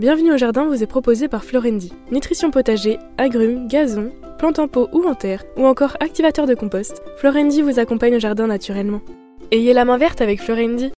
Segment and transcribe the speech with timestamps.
[0.00, 1.92] Bienvenue au jardin vous est proposé par Florendi.
[2.10, 7.02] Nutrition potager, agrumes, gazon, plantes en pot ou en terre, ou encore activateur de compost,
[7.18, 9.02] Florendi vous accompagne au jardin naturellement.
[9.50, 10.90] Ayez la main verte avec Florendi.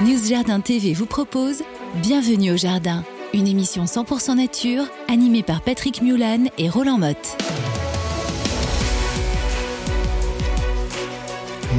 [0.00, 1.62] News Jardin TV vous propose
[2.02, 7.36] Bienvenue au jardin, une émission 100% nature animée par Patrick Mulan et Roland Motte.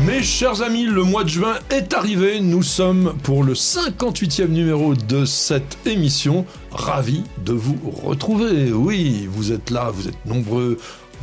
[0.03, 2.41] Mes chers amis, le mois de juin est arrivé.
[2.41, 6.45] Nous sommes pour le 58e numéro de cette émission.
[6.71, 8.73] Ravi de vous retrouver.
[8.73, 10.77] Oui, vous êtes là, vous êtes nombreux.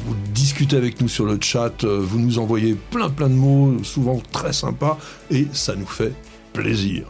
[0.07, 4.21] Vous discutez avec nous sur le chat, vous nous envoyez plein plein de mots, souvent
[4.33, 4.99] très sympas,
[5.31, 6.15] et ça nous fait
[6.55, 7.05] plaisir.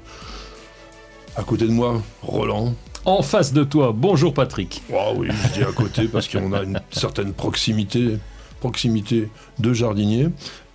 [1.37, 2.75] À côté de moi, Roland.
[3.05, 4.83] En face de toi, bonjour Patrick.
[4.93, 8.19] Oh oui, je dis à côté parce qu'on a une certaine proximité,
[8.61, 10.29] proximité de jardinier.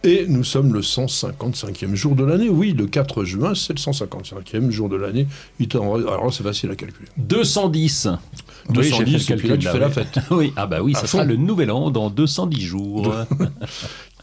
[0.07, 2.47] Et nous sommes le 155e jour de l'année.
[2.47, 5.27] Oui, le 4 juin, c'est le 155e jour de l'année.
[5.59, 7.09] Alors c'est facile à calculer.
[7.17, 8.07] 210.
[8.69, 10.17] 210, et puis là, tu fais la fête.
[10.31, 13.13] oui, ah bah oui, ça sera le nouvel an dans 210 jours.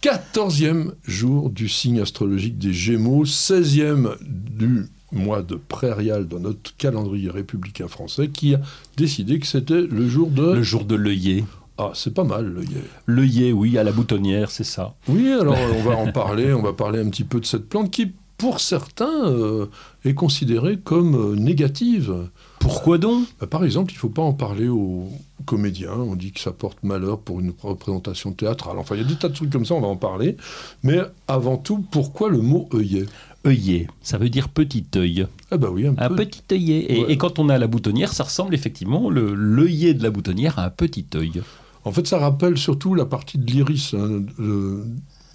[0.00, 7.28] 14e jour du signe astrologique des Gémeaux, 16e du mois de prairial dans notre calendrier
[7.28, 8.60] républicain français, qui a
[8.96, 10.54] décidé que c'était le jour de...
[10.54, 11.44] Le jour de l'œillet.
[11.76, 12.84] Ah, c'est pas mal, l'œillet.
[13.06, 14.94] L'œillet, oui, à la boutonnière, c'est ça.
[15.08, 17.90] Oui, alors on va en parler, on va parler un petit peu de cette plante
[17.90, 19.66] qui, pour certains, euh,
[20.04, 22.28] est considérée comme euh, négative.
[22.60, 23.26] Pourquoi donc?
[23.40, 25.08] Bah, Par exemple, il ne faut pas en parler aux
[25.46, 25.94] comédiens.
[25.94, 28.78] On dit que ça porte malheur pour une représentation théâtrale.
[28.78, 30.36] Enfin, il y a des tas de trucs comme ça, on va en parler.
[30.84, 33.06] Mais avant tout, pourquoi le mot œillet?
[33.46, 35.26] Œillet, ça veut dire petit œil.
[35.50, 37.10] Ah bah oui, un, un petit œillet.
[37.10, 40.70] Et, quand on a la boutonnière, ça ressemble effectivement, l'œillet de la boutonnière à un
[40.70, 41.42] petit œil.
[41.84, 43.94] En fait, ça rappelle surtout la partie de l'iris.
[43.94, 44.24] Hein,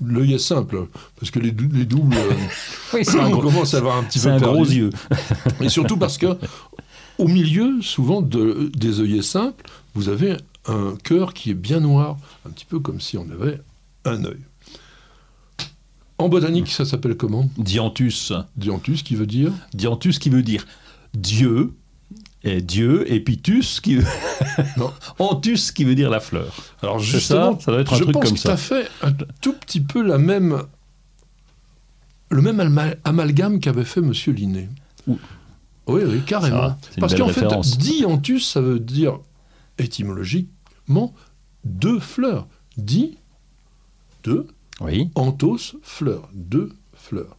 [0.02, 0.88] L'œil est simple,
[1.20, 2.32] parce que les, doubles, euh,
[2.94, 4.92] oui, on commence à avoir un petit peu un gros yeux.
[5.62, 6.38] Et surtout parce que
[7.18, 12.18] au milieu, souvent, de, des œillets simples, vous avez un cœur qui est bien noir,
[12.48, 13.60] un petit peu comme si on avait
[14.06, 14.40] un œil.
[16.18, 17.50] En botanique, ça s'appelle comment?
[17.58, 18.32] Dianthus.
[18.56, 19.52] Dianthus qui veut dire?
[19.74, 20.66] Dianthus qui veut dire
[21.14, 21.74] Dieu,
[22.44, 24.00] et Dieu, et Pitus qui
[25.20, 26.54] Antus qui veut dire la fleur.
[26.82, 28.58] Alors justement, ça, ça doit être un je truc pense comme que ça.
[28.58, 29.12] fait un
[29.42, 30.64] tout petit peu la même,
[32.30, 32.60] le même
[33.04, 34.70] amalgame qu'avait fait Monsieur Linné.
[35.08, 35.18] Oui,
[36.06, 36.78] oui, carrément.
[37.00, 37.46] Parce qu'en fait,
[37.78, 39.20] dianthus, ça veut dire
[39.78, 41.14] étymologiquement
[41.66, 42.48] deux fleurs.
[42.78, 43.18] Di,
[44.24, 44.48] deux,
[44.80, 45.12] oui.
[45.16, 47.36] anthos, fleur, deux fleurs.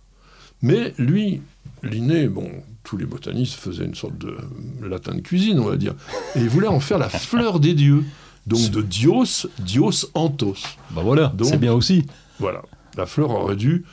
[0.61, 1.41] Mais lui,
[1.83, 2.51] Linné, bon,
[2.85, 4.37] tous les botanistes faisaient une sorte de
[4.83, 5.95] latin de cuisine, on va dire.
[6.35, 8.05] Et ils voulaient en faire la fleur des dieux.
[8.47, 10.63] Donc de Dios, Dios Anthos.
[10.91, 12.07] Bah voilà, c'est bien aussi.
[12.39, 12.63] Voilà.
[12.97, 13.85] La fleur aurait dû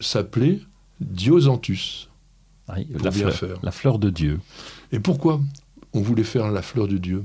[0.00, 0.60] s'appeler
[1.00, 2.08] Diosanthus.
[2.68, 3.58] Oui, la, bien fleur, faire.
[3.62, 4.40] la fleur de Dieu.
[4.92, 5.40] Et pourquoi
[5.92, 7.24] on voulait faire la fleur de Dieu?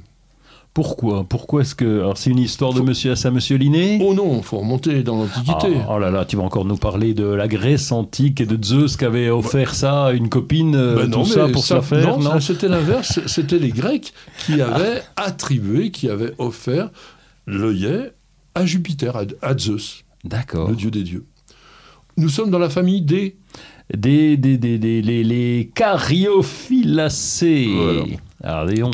[0.74, 2.00] Pourquoi Pourquoi est-ce que.
[2.00, 4.00] Alors, c'est une histoire de monsieur à monsieur Linné?
[4.02, 5.76] Oh non, il faut remonter dans l'Antiquité.
[5.82, 8.58] Ah, oh là là, tu vas encore nous parler de la Grèce antique et de
[8.64, 12.18] Zeus qui avait offert ça à une copine, euh, ben tout ça pour se faire
[12.18, 13.20] Non, c'était l'inverse.
[13.26, 14.14] c'était les Grecs
[14.46, 16.90] qui avaient attribué, qui avaient offert
[17.48, 18.14] l'œillet
[18.56, 20.06] à Jupiter, à, Zeus.
[20.24, 20.70] D'accord.
[20.70, 21.26] Le dieu des dieux.
[22.16, 23.36] Nous sommes dans la famille des.
[23.94, 27.68] Des, des, des, les, les cariophyllacées.
[28.42, 28.90] Alors,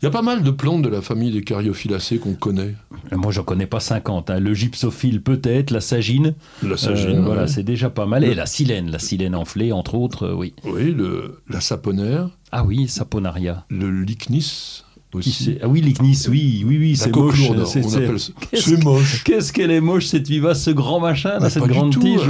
[0.00, 2.74] il y a pas mal de plantes de la famille des cariophyllacées qu'on connaît.
[3.12, 4.30] Moi, j'en connais pas 50.
[4.30, 4.40] Hein.
[4.40, 6.34] Le gypsophile peut-être, la sagine.
[6.62, 7.18] La sagine.
[7.18, 8.24] Euh, voilà, c'est déjà pas mal.
[8.24, 10.54] Et la silène, la silène enflée, entre autres, euh, oui.
[10.64, 12.30] Oui, le, la saponaire.
[12.50, 13.66] Ah oui, saponaria.
[13.68, 14.84] Le lychnis.
[15.12, 15.58] Aussi.
[15.60, 17.50] Ah oui, l'icnis, oui, oui, oui, c'est moche.
[17.66, 19.24] C'est moche.
[19.24, 22.20] Qu'est-ce qu'elle est moche, cette vivace, ce grand machin, cette grande tige.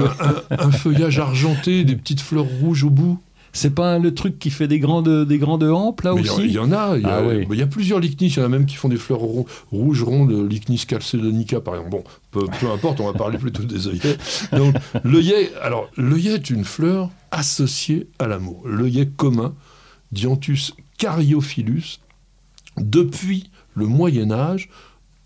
[0.50, 3.20] un, feuillage argenté, des petites fleurs rouges au bout.
[3.52, 6.58] C'est pas le truc qui fait des grandes, des grandes hampes, là aussi Il y,
[6.58, 6.96] en a.
[6.96, 8.28] Il y, a, ah y a plusieurs lichnis.
[8.28, 9.20] Il y en a même qui font des fleurs
[9.72, 11.90] rouges rondes, lichnis calcedonica, par exemple.
[11.90, 14.16] Bon, peu, importe, on va parler plutôt des œillets.
[14.52, 14.74] Donc,
[15.04, 18.62] l'œillet, alors, l'œillet est une fleur associée à l'amour.
[18.66, 19.54] L'œillet commun,
[20.12, 22.00] Dianthus cariophyllus,
[22.76, 24.68] depuis le Moyen-Âge,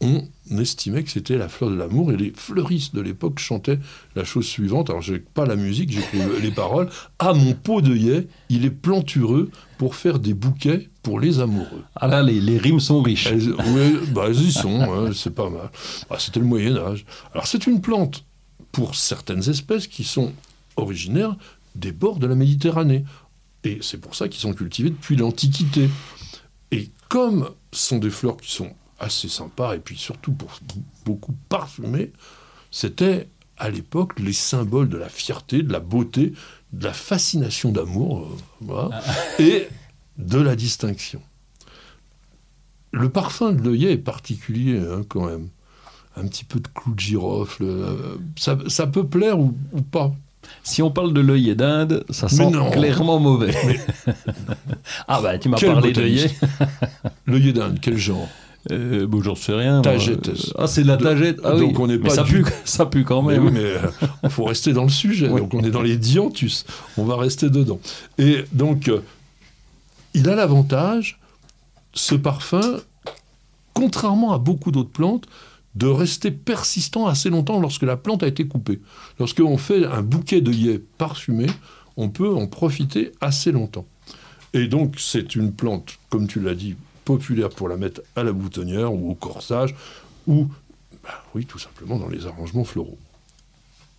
[0.00, 0.24] on
[0.58, 3.78] estimait que c'était la fleur de l'amour et les fleuristes de l'époque chantaient
[4.14, 4.90] la chose suivante.
[4.90, 6.02] Alors, j'ai pas la musique, j'ai
[6.42, 6.88] les paroles.
[7.18, 11.84] À mon pot d'œillet, il est plantureux pour faire des bouquets pour les amoureux.
[11.96, 13.32] Ah là, les, rimes sont riches.
[13.32, 15.70] oui, bah, elles y sont, hein, c'est pas mal.
[16.10, 17.04] Ah, c'était le Moyen-Âge.
[17.32, 18.24] Alors, c'est une plante,
[18.72, 20.32] pour certaines espèces, qui sont
[20.76, 21.36] originaires
[21.74, 23.04] des bords de la Méditerranée.
[23.64, 25.88] Et c'est pour ça qu'ils sont cultivés depuis l'Antiquité.
[26.70, 28.70] Et comme ce sont des fleurs qui sont
[29.00, 30.60] assez sympa, et puis surtout pour
[31.04, 32.12] beaucoup parfumé,
[32.70, 36.32] c'était à l'époque les symboles de la fierté, de la beauté
[36.74, 39.00] de la fascination d'amour, euh, voilà,
[39.38, 39.68] et
[40.18, 41.20] de la distinction.
[42.90, 45.48] Le parfum de l'œillet est particulier hein, quand même.
[46.16, 50.12] Un petit peu de clou de girofle, euh, ça, ça peut plaire ou, ou pas.
[50.62, 53.54] Si on parle de l'œillet d'Inde, ça sent clairement mauvais.
[55.08, 55.96] ah bah tu m'as parlé botaniste.
[55.96, 56.30] d'œillet.
[57.26, 58.28] L'œillet d'Inde, quel genre?
[58.72, 59.82] Euh, bon, j'en sais rien.
[59.82, 60.28] Tagette.
[60.28, 61.38] Euh, Ah, c'est de la tagette.
[61.44, 61.76] Ah donc oui.
[61.80, 63.46] on n'est Mais pas ça du- pue, ça pue quand Mais même.
[63.46, 63.74] oui, mais
[64.24, 65.28] il faut rester dans le sujet.
[65.28, 65.40] Oui.
[65.40, 66.64] Donc on est dans les dianthus.
[66.96, 67.78] On va rester dedans.
[68.18, 69.00] Et donc, euh,
[70.14, 71.20] il a l'avantage,
[71.92, 72.78] ce parfum,
[73.74, 75.26] contrairement à beaucoup d'autres plantes,
[75.74, 78.80] de rester persistant assez longtemps lorsque la plante a été coupée.
[79.18, 81.46] Lorsqu'on fait un bouquet d'œillets parfumé,
[81.96, 83.84] on peut en profiter assez longtemps.
[84.52, 88.32] Et donc, c'est une plante, comme tu l'as dit, populaire pour la mettre à la
[88.32, 89.74] boutonnière ou au corsage,
[90.26, 90.46] ou,
[91.02, 92.98] bah oui, tout simplement dans les arrangements floraux.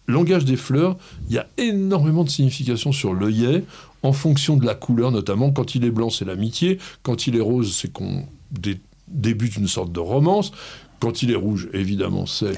[0.08, 0.98] Langage des fleurs,
[1.30, 3.64] il y a énormément de significations sur l'œillet,
[4.04, 5.52] en fonction de la couleur notamment.
[5.52, 6.78] Quand il est blanc, c'est l'amitié.
[7.02, 10.52] Quand il est rose, c'est qu'on dé- débute une sorte de romance.
[11.00, 12.54] Quand il est rouge, évidemment, c'est...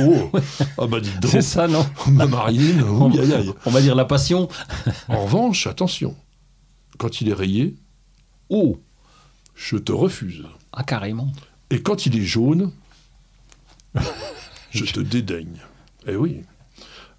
[0.00, 0.30] Oh
[0.78, 2.82] Ah bah dites donc, C'est ça, non ma Marine,
[3.20, 3.52] aïe, aïe.
[3.66, 4.48] On va dire la passion.
[5.08, 6.14] En revanche, attention,
[6.98, 7.74] quand il est rayé,
[8.50, 8.78] Oh
[9.60, 10.46] je te refuse.
[10.72, 11.30] Ah, carrément.
[11.68, 12.72] Et quand il est jaune,
[14.70, 15.60] je te dédaigne.
[16.06, 16.42] Eh oui.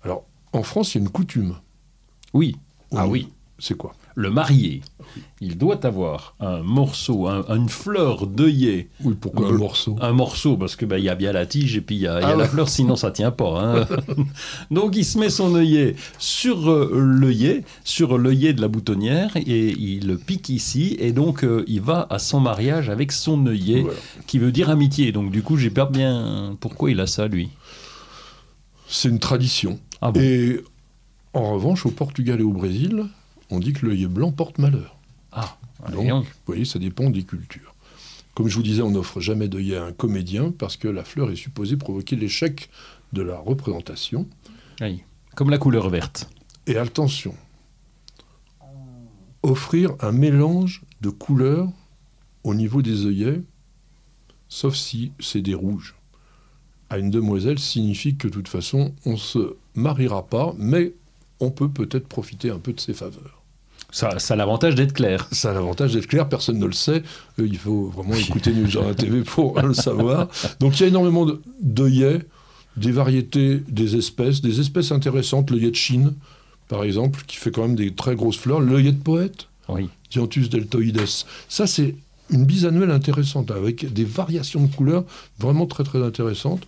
[0.03, 1.57] Alors, en France, il y a une coutume.
[2.33, 2.57] Oui.
[2.95, 3.31] Ah oui.
[3.59, 3.95] C'est quoi?
[4.15, 4.81] Le marié,
[5.39, 8.89] il doit avoir un morceau, un- une fleur d'œillet.
[9.05, 9.95] Oui, pourquoi un morceau?
[10.01, 12.19] Un morceau, parce que ben, y a bien la tige et puis il y a,
[12.19, 13.61] il y a Ah la fleur, sinon ça tient pas.
[13.61, 13.87] hein.
[14.71, 19.69] Donc il se met son œillet sur euh, l'œillet, sur l'œillet de la boutonnière et
[19.69, 23.81] il le pique ici et donc euh, il va à son mariage avec son œillet,
[23.81, 23.97] Voilà.
[24.27, 25.13] qui veut dire amitié.
[25.13, 27.49] Donc du coup j'ai pas bien pourquoi il a ça lui?
[28.87, 29.79] C'est une tradition.
[30.01, 30.19] Ah bon?
[30.19, 30.59] Et
[31.33, 33.05] en revanche, au Portugal et au Brésil,
[33.51, 34.97] on dit que l'œillet blanc porte malheur.
[35.31, 35.57] Ah,
[35.91, 37.75] Donc, vous voyez, ça dépend des cultures.
[38.33, 41.31] Comme je vous disais, on n'offre jamais d'œillet à un comédien parce que la fleur
[41.31, 42.69] est supposée provoquer l'échec
[43.13, 44.25] de la représentation.
[44.79, 45.03] Oui.
[45.35, 46.29] Comme la couleur verte.
[46.65, 47.35] Et attention,
[49.43, 51.69] offrir un mélange de couleurs
[52.43, 53.41] au niveau des œillets,
[54.47, 55.95] sauf si c'est des rouges,
[56.89, 60.93] à une demoiselle signifie que de toute façon, on se mariera pas, mais
[61.39, 63.40] on peut peut-être profiter un peu de ses faveurs.
[63.91, 65.27] Ça, ça a l'avantage d'être clair.
[65.31, 67.03] Ça a l'avantage d'être clair, personne ne le sait.
[67.39, 70.29] Euh, il faut vraiment écouter News Journal TV pour le savoir.
[70.59, 72.21] Donc il y a énormément de- d'œillets,
[72.77, 75.51] des variétés, des espèces, des espèces intéressantes.
[75.51, 76.13] L'œillet de Chine,
[76.69, 78.61] par exemple, qui fait quand même des très grosses fleurs.
[78.61, 79.89] L'œillet de poète, Oui.
[80.09, 81.01] Dianthus deltoides.
[81.49, 81.95] Ça, c'est
[82.29, 85.03] une bisannuelle intéressante, avec des variations de couleurs
[85.37, 86.63] vraiment très très intéressantes.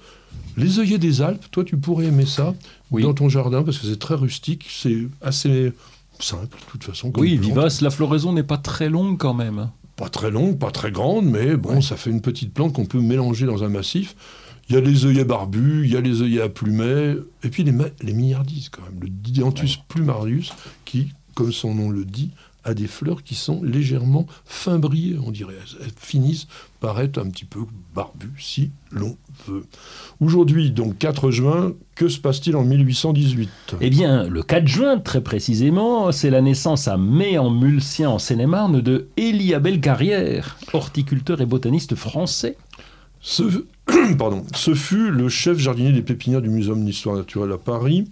[0.57, 2.53] Les œillets des Alpes, toi tu pourrais aimer ça
[2.91, 3.03] Oui.
[3.03, 5.71] dans ton jardin, parce que c'est très rustique, c'est assez
[6.19, 7.12] simple de toute façon.
[7.12, 7.81] comme Oui, vivace.
[7.81, 9.69] La floraison n'est pas très longue quand même.
[9.95, 11.81] Pas très longue, pas très grande, mais bon, Ouais.
[11.81, 14.15] ça fait une petite plante qu'on peut mélanger dans un massif.
[14.69, 17.63] Il y a les œillets barbus, il y a les œillets à plumets, et puis
[17.63, 19.00] les, les milliardises quand même.
[19.01, 20.54] Le Dianthus plumarius,
[20.86, 22.31] qui, comme son nom le dit,
[22.63, 25.54] a des fleurs qui sont légèrement fin brillées, on dirait.
[25.54, 26.48] Elles, elles finissent
[26.80, 27.60] par être un petit peu
[27.94, 29.65] barbues, si l'on veut.
[30.19, 35.21] Aujourd'hui, donc 4 juin, que se passe-t-il en 1818 Eh bien, le 4 juin, très
[35.21, 41.96] précisément, c'est la naissance à May-en-Mulsien, en Seine-et-Marne, de Élie Abel Carrière, horticulteur et botaniste
[41.96, 42.57] français.
[43.22, 43.43] Ce,
[44.17, 48.05] pardon, ce fut le chef jardinier des pépinières du Muséum d'histoire naturelle à Paris.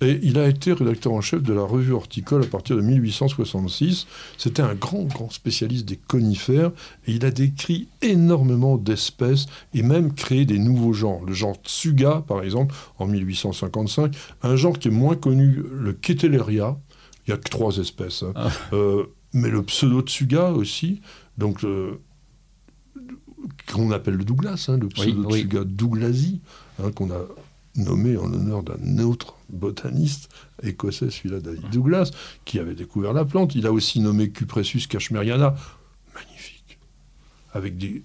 [0.00, 4.06] Et il a été rédacteur en chef de la revue horticole à partir de 1866.
[4.36, 6.70] C'était un grand, grand spécialiste des conifères.
[7.06, 11.24] Et il a décrit énormément d'espèces et même créé des nouveaux genres.
[11.24, 14.14] Le genre Tsuga, par exemple, en 1855.
[14.44, 16.76] Un genre qui est moins connu, le Ketelleria.
[17.26, 18.22] Il n'y a que trois espèces.
[18.22, 18.32] hein.
[18.36, 18.50] Ah.
[18.72, 21.00] Euh, mais le pseudo-Tsuga aussi.
[21.38, 22.00] Donc, euh,
[23.72, 26.40] qu'on appelle le Douglas, hein, le Oui, pseudo-Tsuga douglasi,
[26.82, 27.20] hein, qu'on a
[27.76, 30.28] nommé en l'honneur d'un autre botaniste
[30.62, 32.10] écossais, celui-là David Douglas,
[32.44, 33.54] qui avait découvert la plante.
[33.54, 35.54] Il a aussi nommé Cupressus cashmeriana,
[36.14, 36.78] magnifique,
[37.52, 38.02] avec des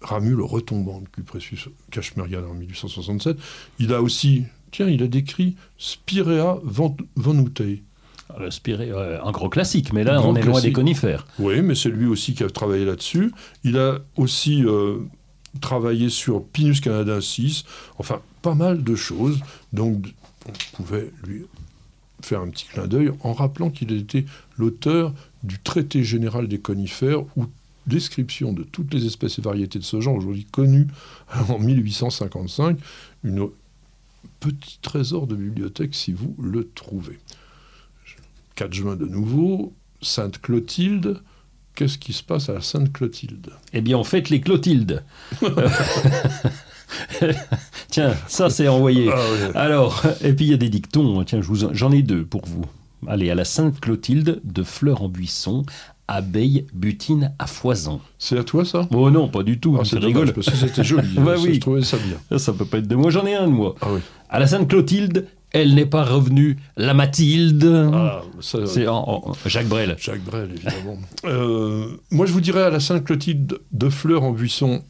[0.00, 3.36] ramules retombantes, Cupressus cashmeriana en 1867.
[3.78, 7.82] Il a aussi, tiens, il a décrit Spirea van- vanutei.
[8.38, 10.64] Le spiré, euh, un gros classique, mais là, on est loin classique.
[10.68, 11.26] des conifères.
[11.38, 13.32] Oui, mais c'est lui aussi qui a travaillé là-dessus.
[13.64, 14.98] Il a aussi euh,
[15.62, 17.64] travaillé sur Pinus canadensis,
[17.96, 19.40] enfin, pas mal de choses.
[19.72, 20.04] Donc,
[20.48, 21.44] on pouvait lui
[22.22, 24.24] faire un petit clin d'œil en rappelant qu'il était
[24.56, 27.46] l'auteur du traité général des conifères ou
[27.86, 30.88] description de toutes les espèces et variétés de ce genre aujourd'hui connues
[31.48, 32.78] en 1855,
[33.24, 33.48] une
[34.40, 37.18] petit trésor de bibliothèque si vous le trouvez.
[38.56, 41.22] 4 juin de nouveau, Sainte Clotilde.
[41.74, 45.04] Qu'est-ce qui se passe à la Sainte Clotilde Eh bien, on fête les Clotildes.
[47.90, 49.10] Tiens, ça c'est envoyé.
[49.54, 49.58] Ah.
[49.60, 51.22] Alors, et puis il y a des dictons.
[51.24, 52.64] Tiens, vous en- j'en ai deux pour vous.
[53.06, 55.64] Allez, à la Sainte Clotilde, de fleurs en buisson,
[56.08, 58.00] abeille butine à foison.
[58.18, 58.88] C'est à toi ça?
[58.92, 59.76] Oh non, pas du tout.
[59.80, 61.08] Ah, C'est dommage parce que c'était joli.
[61.16, 61.54] Bah Ça, oui.
[61.54, 62.38] Je trouvais ça bien.
[62.38, 63.10] Ça, peut pas être de moi.
[63.10, 63.74] J'en ai un de moi.
[63.80, 64.00] Ah oui.
[64.28, 66.58] À la Sainte Clotilde, elle n'est pas revenue.
[66.76, 67.64] La Mathilde.
[67.94, 68.84] Ah, C'est
[69.46, 69.96] Jacques Brel.
[69.98, 70.98] Jacques Brel, évidemment.
[71.24, 74.82] Euh, moi, je vous dirais à la Sainte-Clotilde de fleurs en buisson.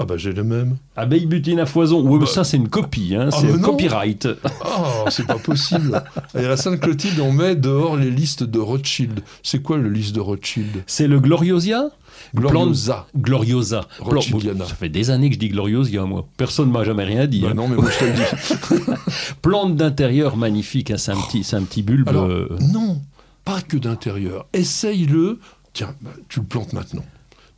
[0.00, 0.76] Ah bah j'ai le même.
[0.96, 2.00] Abeille butine à foison.
[2.02, 2.26] Ouais, Bah.
[2.26, 3.16] ça c'est une copie.
[3.16, 3.30] Hein.
[3.32, 3.70] Ah, c'est un non.
[3.70, 4.28] copyright.
[4.64, 6.02] Ah, c'est pas possible.
[6.36, 9.20] Et à la Sainte-Clotilde, on met dehors les listes de Rothschild.
[9.42, 10.84] C'est quoi le liste de Rothschild?
[10.86, 11.90] C'est le Gloriosia?
[12.34, 13.06] Gloriosa.
[13.16, 13.86] Gloriosa.
[14.00, 14.64] Rothschildiana.
[14.66, 16.26] Ça fait des années que je dis Gloriosia, moi.
[16.36, 17.40] Personne m'a jamais rien dit.
[17.40, 17.54] Bah hein.
[17.54, 18.92] non, mais moi je te le dis.
[19.42, 22.08] Plante d'intérieur magnifique, hein, c'est un petit, c'est un petit bulbe.
[22.08, 23.00] Alors, euh, non,
[23.44, 24.46] pas que d'intérieur.
[24.52, 25.38] Essaye-le.
[25.72, 27.04] Tiens, bah, tu le plantes maintenant.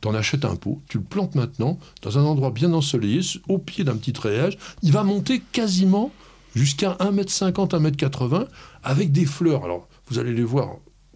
[0.01, 3.83] T'en achètes un pot, tu le plantes maintenant dans un endroit bien ensoleillé, au pied
[3.83, 4.57] d'un petit treillage.
[4.81, 6.11] Il va monter quasiment
[6.55, 8.47] jusqu'à 1m50, 1m80
[8.83, 9.63] avec des fleurs.
[9.63, 10.69] Alors, vous allez les voir,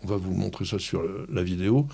[0.04, 1.88] on va vous montrer ça sur le- la vidéo.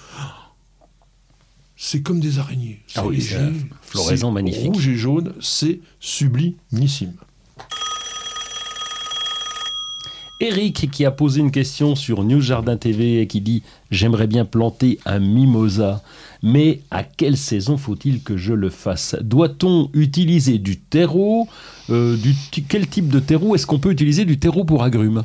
[1.77, 2.81] C'est comme des araignées.
[2.87, 3.37] C'est Ah oui, léger,
[3.81, 4.73] floraison magnifique.
[4.73, 7.13] Rouge et jaune, c'est sublimissime.
[10.41, 14.43] Eric qui a posé une question sur News Jardin TV et qui dit J'aimerais bien
[14.43, 16.01] planter un mimosa,
[16.41, 19.15] mais à quelle saison faut-il que je le fasse?
[19.21, 21.47] Doit-on utiliser du terreau
[21.91, 22.33] Euh, du
[22.67, 25.21] Quel type de terreau Est-ce qu'on peut utiliser du terreau pour agrumes?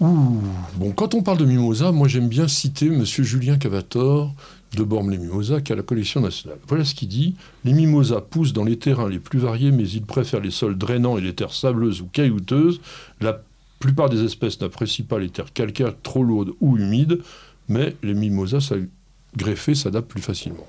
[0.00, 4.34] Bon, quand on parle de mimosa, moi j'aime bien citer Monsieur Julien Cavator
[4.74, 6.58] de Bormes-les-Mimosas, qui a la collection nationale.
[6.66, 7.34] Voilà ce qu'il dit.
[7.64, 11.18] Les mimosas poussent dans les terrains les plus variés, mais ils préfèrent les sols drainants
[11.18, 12.80] et les terres sableuses ou caillouteuses.
[13.84, 17.20] Plupart des espèces n'apprécient pas les terres calcaires trop lourdes ou humides,
[17.68, 18.72] mais les mimosas
[19.36, 20.66] greffés s'adaptent plus facilement.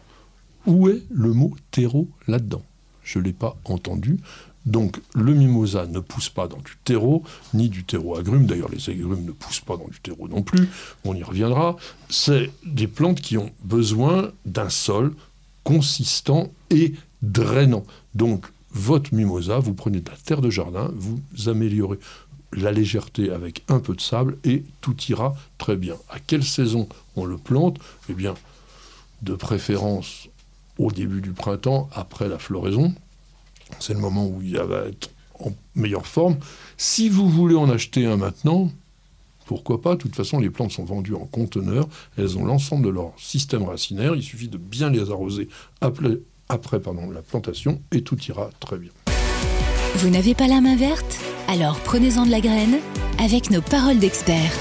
[0.66, 2.64] Où est le mot terreau là-dedans?
[3.04, 4.20] Je ne l'ai pas entendu.
[4.66, 8.48] Donc le mimosa ne pousse pas dans du terreau, ni du terreau agrume.
[8.48, 10.68] D'ailleurs, les agrumes ne poussent pas dans du terreau non plus.
[11.06, 11.78] On y reviendra.
[12.10, 15.14] C'est des plantes qui ont besoin d'un sol
[15.64, 17.86] consistant et drainant.
[18.14, 21.98] Donc votre mimosa, vous prenez de la terre de jardin, vous améliorez
[22.56, 25.96] la légèreté avec un peu de sable et tout ira très bien.
[26.10, 27.78] À quelle saison on le plante?
[28.10, 28.34] Eh bien,
[29.22, 30.30] de préférence
[30.78, 32.94] au début du printemps, après la floraison.
[33.80, 35.10] C'est le moment où il va être
[35.40, 36.38] en meilleure forme.
[36.78, 38.72] Si vous voulez en acheter un maintenant,
[39.46, 39.96] pourquoi pas?
[39.96, 41.88] De toute façon, les plantes sont vendues en conteneurs.
[42.18, 44.16] Elles ont l'ensemble de leur système racinaire.
[44.16, 45.50] Il suffit de bien les arroser
[45.82, 46.20] après,
[46.50, 48.92] la plantation et tout ira très bien.
[49.96, 51.20] Vous n'avez pas la main verte?
[51.48, 52.80] Alors prenez-en de la graine
[53.20, 54.52] avec nos paroles d'experts.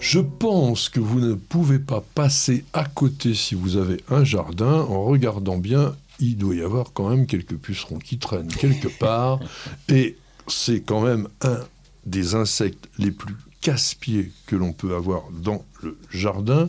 [0.00, 4.82] Je pense que vous ne pouvez pas passer à côté si vous avez un jardin
[4.82, 5.96] en regardant bien.
[6.20, 9.40] Il doit y avoir quand même quelques pucerons qui traînent quelque part.
[9.88, 10.16] Et
[10.46, 11.60] c'est quand même un
[12.04, 16.68] des insectes les plus casse-pieds que l'on peut avoir dans le jardin.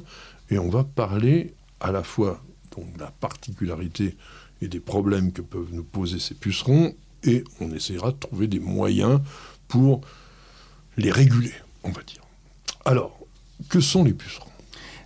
[0.50, 2.42] Et on va parler à la fois
[2.76, 4.16] donc, de la particularité
[4.62, 6.96] et des problèmes que peuvent nous poser ces pucerons.
[7.24, 9.20] Et on essaiera de trouver des moyens
[9.68, 10.02] pour
[10.98, 12.22] les réguler, on va dire.
[12.86, 13.18] Alors,
[13.70, 14.46] que sont les pucerons?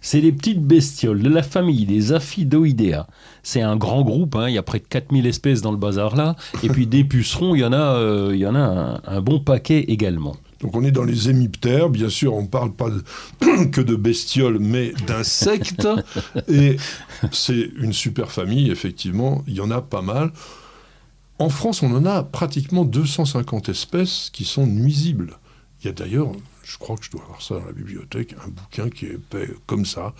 [0.01, 3.07] C'est les petites bestioles de la famille des Aphidoidea.
[3.41, 6.15] C'est un grand groupe, hein, il y a près de 4000 espèces dans le bazar
[6.17, 6.35] là.
[6.61, 9.21] Et puis des pucerons, il y en a, euh, il y en a un, un
[9.21, 10.35] bon paquet également.
[10.59, 13.95] Donc on est dans les hémiptères, bien sûr on ne parle pas de- que de
[13.95, 15.87] bestioles, mais d'insectes.
[16.49, 16.75] Et
[17.31, 20.31] c'est une super famille, effectivement, il y en a pas mal.
[21.39, 25.37] En France, on en a pratiquement 250 espèces qui sont nuisibles.
[25.81, 26.31] Il y a d'ailleurs,
[26.63, 29.49] je crois que je dois avoir ça dans la bibliothèque, un bouquin qui est épais
[29.65, 30.13] comme ça,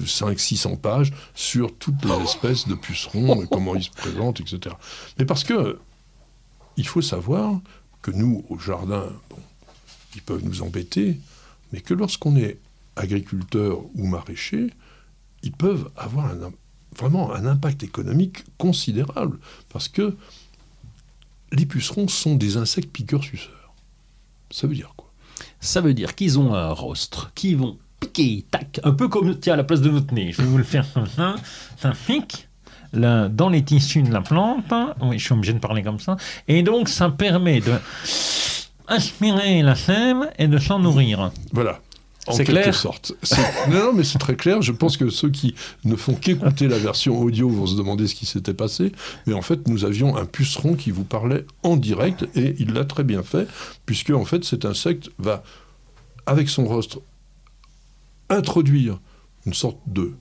[0.00, 4.74] 500-600 pages, sur toutes les espèces de pucerons, et comment ils se présentent, etc.
[5.18, 5.78] Mais parce que
[6.76, 7.60] il faut savoir
[8.02, 9.04] que nous, au jardin,
[10.14, 11.20] ils peuvent nous embêter,
[11.72, 12.58] mais que lorsqu'on est
[12.96, 14.70] agriculteur ou maraîcher,
[15.42, 16.52] ils peuvent avoir un
[16.98, 20.16] vraiment un impact économique considérable, parce que
[21.52, 23.72] les pucerons sont des insectes piqueurs-suceurs.
[24.50, 25.10] Ça veut dire quoi?
[25.60, 29.54] Ça veut dire qu'ils ont un rostre, qui vont piquer, tac, un peu comme, tiens,
[29.54, 30.32] à la place de notre nez.
[30.32, 31.36] Je vais vous le faire comme ça.
[31.78, 32.48] Ça pique
[32.92, 34.72] là, dans les tissus de la plante.
[35.02, 36.16] Oui, je suis obligé de parler comme ça.
[36.48, 37.74] Et donc, ça permet de
[38.88, 41.30] aspirer la sève et de s'en nourrir.
[41.52, 41.80] Voilà.
[42.26, 43.14] En quelque clair sorte.
[43.70, 44.60] Non, mais c'est très clair.
[44.60, 48.14] Je pense que ceux qui ne font qu'écouter la version audio vont se demander ce
[48.14, 48.92] qui s'était passé.
[49.26, 52.84] Mais en fait, nous avions un puceron qui vous parlait en direct et il l'a
[52.84, 53.48] très bien fait,
[53.86, 55.42] puisque en fait, cet insecte va,
[56.26, 57.00] avec son rostre,
[58.28, 59.00] introduire
[59.46, 60.12] une sorte de,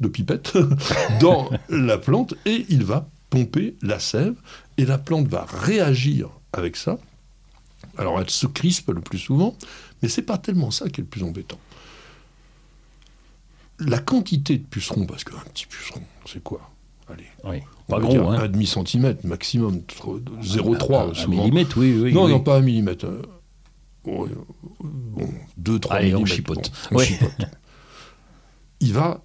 [0.00, 0.58] de pipette
[1.20, 4.34] dans la plante et il va pomper la sève
[4.76, 6.98] et la plante va réagir avec ça.
[7.96, 9.56] Alors elle se crispe le plus souvent,
[10.02, 11.58] mais c'est pas tellement ça qui est le plus embêtant.
[13.78, 16.70] La quantité de pucerons, parce qu'un petit puceron, c'est quoi?
[17.08, 17.58] Allez, Oui.
[17.88, 18.38] on Pas va gros, dire hein.
[18.42, 21.44] un demi centimètre maximum, trop- Un- 0,3 un souvent.
[21.44, 22.12] millimètre, oui, oui.
[22.12, 22.30] non, oui.
[22.32, 23.06] non, pas un millimètre.
[23.06, 23.22] euh,
[24.06, 24.26] euh,
[24.80, 25.28] bon,
[25.58, 26.34] 2-3 Allez, on millimètres.
[26.36, 26.70] chipote.
[26.70, 27.06] bon, on Ouais.
[27.06, 27.32] chipote.
[28.80, 29.22] Il va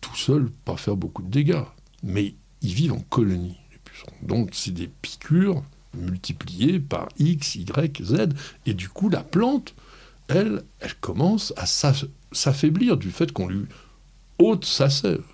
[0.00, 1.62] tout seul pas faire beaucoup de dégâts,
[2.02, 4.12] mais ils vivent en colonie, les pucerons.
[4.22, 5.62] Donc c'est des piqûres
[5.94, 8.28] multipliées par X, Y, Z,
[8.66, 9.74] et du coup la plante,
[10.28, 13.66] elle, elle commence à s'aff- s'affaiblir du fait qu'on lui
[14.38, 15.24] ôte sa sève.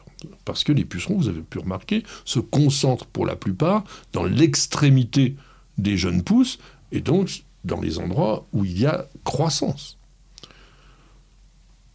[0.45, 5.37] Parce que les pucerons, vous avez pu remarquer, se concentrent pour la plupart dans l'extrémité
[5.77, 6.59] des jeunes pousses,
[6.93, 9.99] et donc dans les endroits où il y a croissance.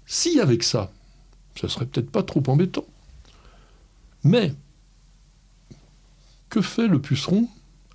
[0.06, 0.92] Si avec ça,
[1.60, 2.86] ça serait peut-être pas trop embêtant.
[4.24, 4.54] Mais
[6.50, 7.48] que fait le puceron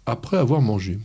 [0.07, 0.99] après avoir mangé?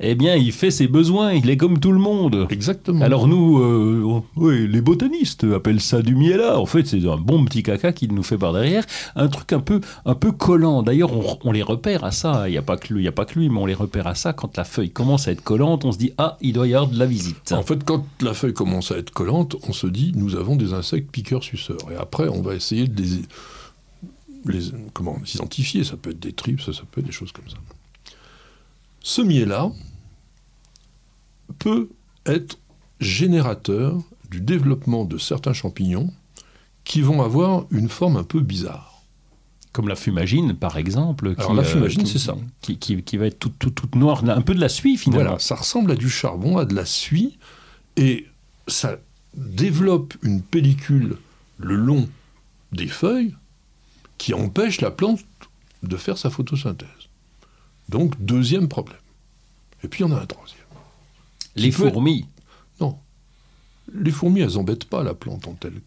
[0.00, 2.46] Eh bien, il fait ses besoins, il est comme tout le monde.
[2.50, 3.04] Exactement.
[3.04, 6.60] Alors nous, euh, on- oui, les botanistes appellent ça du miela.
[6.60, 8.84] En fait, c'est un bon petit caca qu'il nous fait par derrière,
[9.16, 10.84] un truc un peu, un peu collant.
[10.84, 12.48] D'ailleurs, on, on les repère à ça.
[12.48, 13.74] Il n'y a pas que lui, il y a pas que lui, mais on les
[13.74, 14.32] repère à ça.
[14.32, 16.88] Quand la feuille commence à être collante, on se dit ah, il doit y avoir
[16.90, 17.50] de la visite.
[17.50, 20.74] En fait, quand la feuille commence à être collante, on se dit nous avons des
[20.74, 21.78] insectes piqueurs-suceurs.
[21.92, 25.82] Et après, on va essayer de les, les- comment, les identifier.
[25.82, 27.56] Ça peut être des tripes, ça, ça peut être des choses comme ça.
[29.00, 29.70] Ce miel-là
[31.58, 31.88] peut
[32.26, 32.58] être
[33.00, 33.96] générateur
[34.30, 36.12] du développement de certains champignons
[36.84, 39.02] qui vont avoir une forme un peu bizarre.
[39.72, 41.34] Comme la fumagine, par exemple.
[41.38, 42.36] Alors, la fumagine, c'est ça.
[42.62, 45.24] Qui, qui- qui va être toute, toute, toute noire, un peu de la suie finalement.
[45.24, 47.38] Voilà, ça ressemble à du charbon, à de la suie,
[47.96, 48.26] et
[48.66, 48.96] ça
[49.34, 51.16] développe une pellicule
[51.58, 52.08] le long
[52.72, 53.34] des feuilles
[54.16, 55.20] qui empêche la plante
[55.82, 56.88] de faire sa photosynthèse.
[57.88, 58.98] Donc, deuxième problème.
[59.84, 60.57] Et puis, il y en a un troisième.
[61.60, 62.26] Les peut- fourmis.
[62.80, 62.96] Non.
[63.94, 65.80] Les fourmis, elles embêtent pas la plante en telle,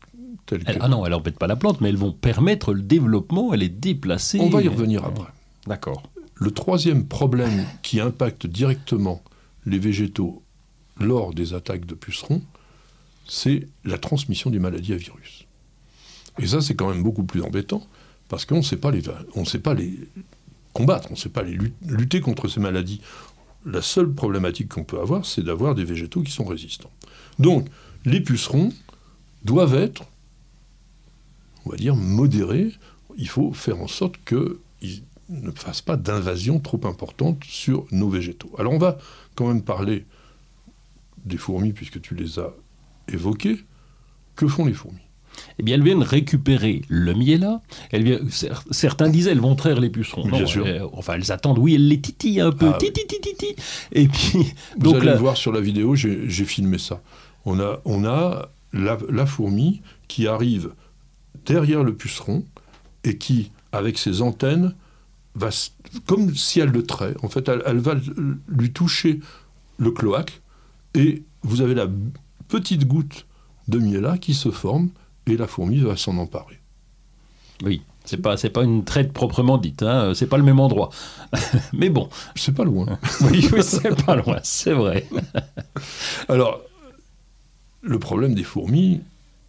[0.45, 2.81] telle Elles- que- ah non, elles n'embêtent pas la plante, mais elles vont permettre le
[2.81, 4.39] développement, elle est déplacée.
[4.39, 5.29] On va y revenir après.
[5.67, 6.03] D'accord.
[6.35, 9.21] Le troisième problème qui impacte directement
[9.65, 10.41] les végétaux
[10.99, 12.41] lors des attaques de pucerons,
[13.27, 15.45] c'est la transmission des maladies à virus.
[16.39, 17.85] Et ça, c'est quand même beaucoup plus embêtant,
[18.27, 19.03] parce qu'on ne sait pas les,
[19.35, 19.99] on sait pas les
[20.73, 23.01] combattre, on ne sait pas les lut- lutter contre ces maladies.
[23.65, 26.91] La seule problématique qu'on peut avoir, c'est d'avoir des végétaux qui sont résistants.
[27.37, 27.67] Donc,
[28.05, 28.73] les pucerons
[29.43, 30.03] doivent être,
[31.65, 32.71] on va dire, modérés.
[33.17, 38.51] Il faut faire en sorte qu'ils ne fassent pas d'invasion trop importante sur nos végétaux.
[38.57, 38.97] Alors on va
[39.35, 40.05] quand même parler
[41.25, 42.51] des fourmis, puisque tu les as
[43.07, 43.63] évoquées.
[44.35, 45.01] Que font les fourmis?
[45.59, 47.13] Eh bien, elles viennent récupérer le
[48.29, 50.27] cer- certains disaient elles vont traire les pucerons.
[50.27, 50.67] Bien sûr.
[50.67, 51.59] elles- enfin, elles attendent.
[51.59, 52.71] Oui, elles les titillent un peu.
[52.73, 52.77] Ah.
[52.77, 53.55] Titi, titi, titi.
[53.91, 54.31] Et puis,
[54.77, 57.01] Vous donc allez là, le voir sur la vidéo, j'ai filmé ça.
[57.45, 60.73] On a, on a la, la fourmi qui arrive
[61.45, 62.45] derrière le puceron
[63.03, 64.75] et qui, avec ses antennes,
[65.35, 65.49] va,
[66.05, 67.95] comme si elle le trait, en fait, elle, elle va
[68.47, 69.19] lui toucher
[69.77, 70.41] le cloaque
[70.93, 71.87] et vous avez la
[72.47, 73.25] petite goutte
[73.67, 74.89] de miela qui se forme
[75.33, 76.59] et la fourmi va s'en emparer.
[77.63, 79.83] oui, c'est pas, c'est pas une traite proprement dite.
[79.83, 80.13] Hein.
[80.15, 80.89] C'est pas le même endroit.
[81.73, 82.99] Mais bon, C'est pas loin.
[83.21, 85.07] oui, oui, c'est pas loin, c'est vrai.
[86.27, 86.61] Alors,
[87.81, 89.01] le problème des fourmis,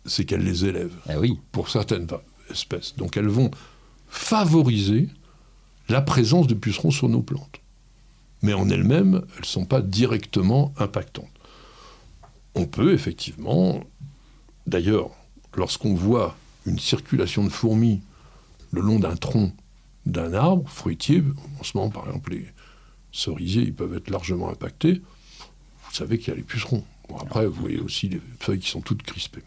[0.04, 0.96] c'est qu'elles les élèvent.
[1.08, 1.38] Ah oui.
[1.50, 2.06] pour certaines
[2.50, 2.94] espèces.
[2.96, 3.50] Donc elles vont
[4.08, 5.08] favoriser
[5.88, 7.60] la présence de pucerons sur nos plantes.
[8.42, 11.30] Mais en elles-mêmes, elles ne sont pas directement impactantes.
[12.54, 13.80] On peut effectivement,
[14.66, 15.10] d'ailleurs,
[15.56, 16.36] lorsqu'on voit
[16.66, 18.00] une circulation de fourmis
[18.70, 19.52] le long d'un tronc
[20.06, 21.22] d'un arbre fruitier,
[21.60, 22.46] en ce moment par exemple les
[23.12, 25.02] cerisiers, ils peuvent être largement impactés,
[25.84, 26.84] vous savez qu'il y a les pucerons.
[27.08, 29.42] Bon, après, vous voyez aussi les feuilles qui sont toutes crispées.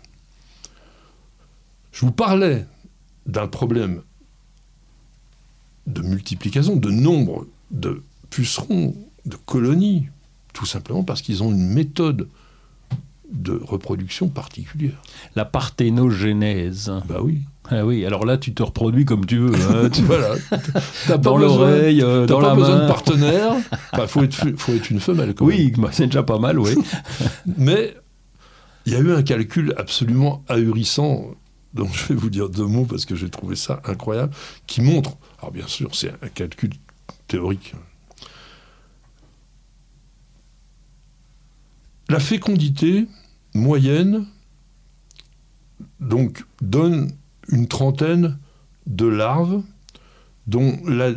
[1.91, 2.68] Je vous parlais
[3.26, 4.04] d'un problème
[5.88, 10.08] de multiplication, de nombre de pucerons, de colonies,
[10.54, 12.30] tout simplement parce qu'ils ont une méthode
[13.32, 15.02] de reproduction particulière.
[15.36, 16.92] La parthénogénèse.
[17.08, 17.42] Bah oui.
[17.72, 19.56] Ah oui, alors là, tu te reproduis comme tu veux.
[19.56, 19.90] hein.
[19.90, 20.36] Tu- voilà.
[21.08, 22.84] T'as pas dans l'oreille, euh, dans pas la besoin main.
[22.84, 23.54] de partenaire.
[23.98, 25.46] Il faut, être, faut être une femelle quand.
[25.46, 26.76] Oui, bah, c'est déjà pas mal, oui.
[27.58, 27.96] Mais
[28.86, 31.26] il y a eu un calcul absolument ahurissant,
[31.74, 34.32] dont je vais vous dire deux mots parce que j'ai trouvé ça incroyable,
[34.68, 36.70] qui montre, alors bien sûr c'est un calcul
[37.28, 37.74] théorique,
[42.10, 43.08] la fécondité
[43.54, 44.26] moyenne
[46.62, 47.12] donne
[47.50, 48.38] une trentaine
[48.88, 49.63] de larves
[50.48, 51.12] dont la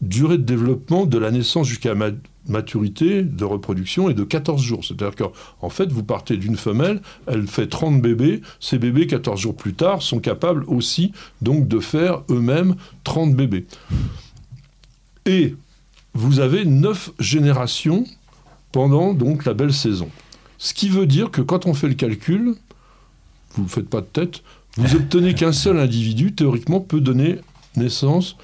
[0.00, 2.12] durée de développement de la naissance jusqu'à la
[2.46, 4.84] maturité de reproduction est de 14 jours.
[4.84, 9.56] C'est-à-dire qu'en fait, vous partez d'une femelle, elle fait 30 bébés, ces bébés, 14 jours
[9.56, 13.66] plus tard, sont capables aussi donc de faire eux-mêmes 30 bébés.
[15.26, 15.54] Et
[16.14, 18.04] vous avez 9 générations
[18.72, 20.08] pendant donc la belle saison.
[20.58, 22.54] Ce qui veut dire que quand on fait le calcul,
[23.54, 24.42] vous ne faites pas de tête,
[24.76, 27.38] vous obtenez qu'un seul individu, théoriquement, peut donner
[27.76, 28.36] naissance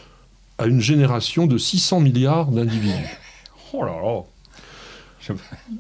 [0.59, 3.19] à une génération de 600 milliards d'individus.
[3.73, 5.35] Oh là là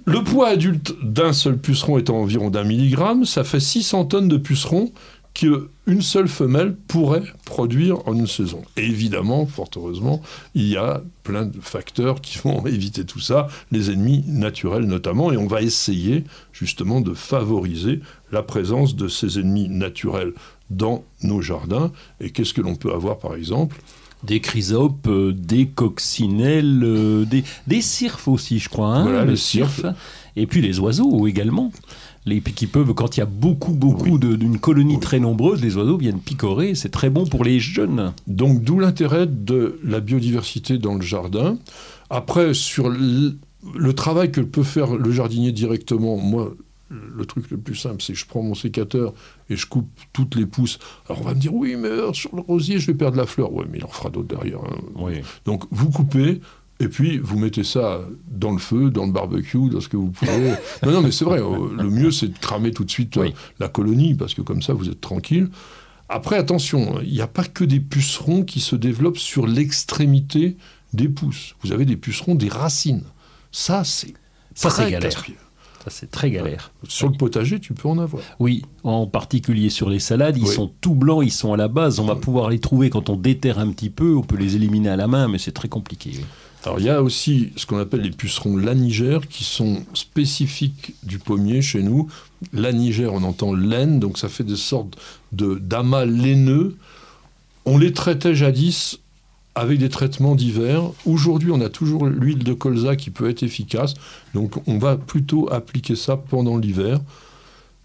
[0.04, 4.36] Le poids adulte d'un seul puceron étant environ d'un milligramme, ça fait 600 tonnes de
[4.36, 4.92] pucerons
[5.36, 8.62] qu'une seule femelle pourrait produire en une saison.
[8.78, 10.22] Et évidemment, fort heureusement,
[10.54, 15.32] il y a plein de facteurs qui vont éviter tout ça, les ennemis naturels notamment,
[15.32, 18.00] et on va essayer justement de favoriser
[18.32, 20.32] la présence de ces ennemis naturels
[20.70, 21.92] dans nos jardins.
[22.20, 23.76] Et qu'est-ce que l'on peut avoir par exemple?
[24.22, 27.82] Des chrysopes, euh, des coccinelles, euh, des, des
[28.26, 28.88] aussi, je crois.
[28.88, 29.84] Hein, voilà, le cirfe.
[30.34, 31.70] Et puis les oiseaux également.
[32.26, 35.96] Les, qui peuvent, quand il y a beaucoup, beaucoup d'une colonie très nombreuse, les oiseaux
[35.96, 36.74] viennent picorer.
[36.74, 38.12] C'est très bon pour les jeunes.
[38.26, 41.56] Donc, d'où l'intérêt de la biodiversité dans le jardin.
[42.10, 43.36] Après, sur le,
[43.74, 46.52] le travail que peut faire le jardinier directement, moi,
[46.90, 49.12] le truc le plus simple, c'est que je prends mon sécateur
[49.50, 50.78] et je coupe toutes les pousses.
[51.08, 53.52] Alors on va me dire, oui, mais sur le rosier, je vais perdre la fleur.
[53.52, 54.60] Oui, mais il en fera d'autres derrière.
[54.60, 54.78] Hein.
[54.96, 55.14] Oui.
[55.44, 56.40] Donc vous coupez,
[56.78, 60.10] et puis vous mettez ça dans le feu, dans le barbecue, dans ce que vous
[60.10, 60.52] pouvez.
[60.84, 63.30] non, non, mais c'est vrai, euh, le mieux c'est de cramer tout de suite euh,
[63.58, 65.48] la colonie, parce que comme ça vous êtes tranquille.
[66.08, 70.56] Après, attention, il n'y a pas que des pucerons qui se développent sur l'extrémité
[70.92, 71.56] des pousses.
[71.62, 73.02] Vous avez des pucerons des racines.
[73.50, 74.14] Ça, c'est
[74.54, 75.24] ça, c'est galère
[75.88, 76.72] c'est très galère.
[76.88, 78.22] Sur le potager, tu peux en avoir.
[78.38, 82.00] Oui, en particulier sur les salades, ils sont tout blancs, ils sont à la base.
[82.00, 84.88] On va pouvoir les trouver quand on déterre un petit peu, on peut les éliminer
[84.88, 86.12] à la main, mais c'est très compliqué.
[86.66, 91.20] Alors il y a aussi ce qu'on appelle les pucerons lanigères qui sont spécifiques du
[91.20, 92.08] pommier chez nous.
[92.52, 94.98] Lanigère, on entend laine, donc ça fait des sortes
[95.30, 96.76] de d'amas laineux.
[97.66, 98.98] On les traitait jadis
[99.54, 100.82] avec des traitements divers.
[101.04, 103.94] Aujourd'hui, on a toujours l'huile de colza qui peut être efficace,
[104.34, 106.98] donc on va plutôt appliquer ça pendant l'hiver.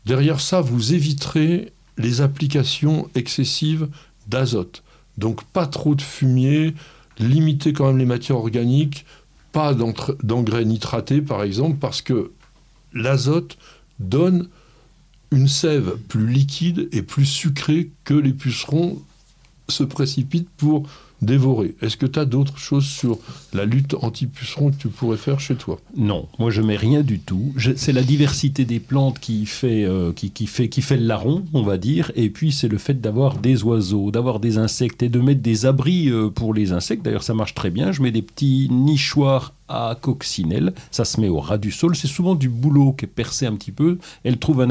[0.07, 3.89] Derrière ça, vous éviterez les applications excessives
[4.27, 4.81] d'azote.
[5.19, 6.73] Donc pas trop de fumier,
[7.19, 9.05] limiter quand même les matières organiques,
[9.51, 12.31] pas d'engrais nitratés par exemple, parce que
[12.93, 13.57] l'azote
[13.99, 14.47] donne
[15.31, 19.01] une sève plus liquide et plus sucrée que les pucerons
[19.69, 20.87] se précipitent pour
[21.21, 21.75] dévorer.
[21.81, 23.19] Est-ce que tu as d'autres choses sur
[23.53, 25.79] la lutte anti-puceron que tu pourrais faire chez toi?
[25.95, 27.53] Non, moi je mets rien du tout.
[27.75, 31.45] C'est la diversité des plantes qui fait, euh, qui, qui, fait, qui fait le larron,
[31.53, 35.09] on va dire, et puis c'est le fait d'avoir des oiseaux, d'avoir des insectes et
[35.09, 37.03] de mettre des abris euh, pour les insectes.
[37.03, 37.91] D'ailleurs ça marche très bien.
[37.91, 40.73] Je mets des petits nichoirs à coccinelle.
[40.91, 41.95] Ça se met au ras du sol.
[41.95, 43.97] C'est souvent du boulot qui est percé un petit peu.
[44.23, 44.69] Elle trouve un,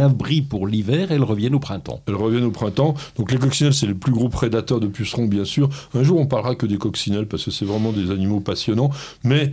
[0.00, 2.00] abri pour l'hiver elles reviennent au printemps.
[2.06, 2.94] Elles reviennent au printemps.
[3.16, 5.68] Donc les coccinelles, c'est le plus gros prédateur de pucerons, bien sûr.
[5.94, 8.90] Un jour, on parlera que des coccinelles parce que c'est vraiment des animaux passionnants.
[9.24, 9.52] Mais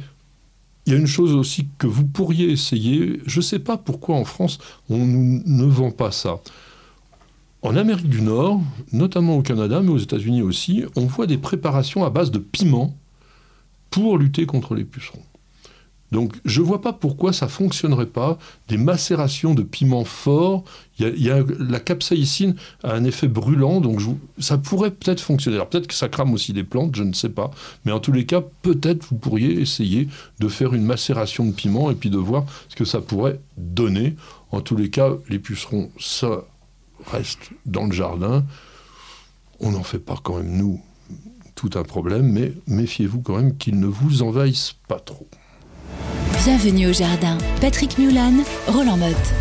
[0.85, 3.19] il y a une chose aussi que vous pourriez essayer.
[3.25, 6.39] Je ne sais pas pourquoi en France, on ne vend pas ça.
[7.61, 12.05] En Amérique du Nord, notamment au Canada, mais aux États-Unis aussi, on voit des préparations
[12.05, 12.93] à base de piment
[13.95, 15.23] pour lutter contre les pucerons.
[16.11, 18.37] Donc je ne vois pas pourquoi ça fonctionnerait pas.
[18.67, 20.65] Des macérations de piments forts,
[20.99, 24.01] il y, a, la capsaïcine a un effet brûlant, donc
[24.37, 25.55] ça pourrait peut-être fonctionner.
[25.55, 27.51] Alors peut-être que ça crame aussi des plantes, je ne sais pas.
[27.85, 31.89] Mais en tous les cas, peut-être vous pourriez essayer de faire une macération de piments
[31.89, 34.17] et puis de voir ce que ça pourrait donner.
[34.51, 36.43] En tous les cas, les pucerons, ça
[37.07, 38.43] reste dans le jardin.
[39.61, 40.81] On n'en fait pas quand même nous
[41.69, 45.27] tout un problème, mais méfiez-vous quand même qu'ils ne vous envahissent pas trop.
[46.43, 47.37] Bienvenue au jardin.
[47.59, 48.33] Patrick Mulan,
[48.67, 49.33] Roland Motte.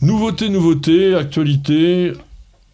[0.00, 2.12] Nouveauté, nouveauté, actualité.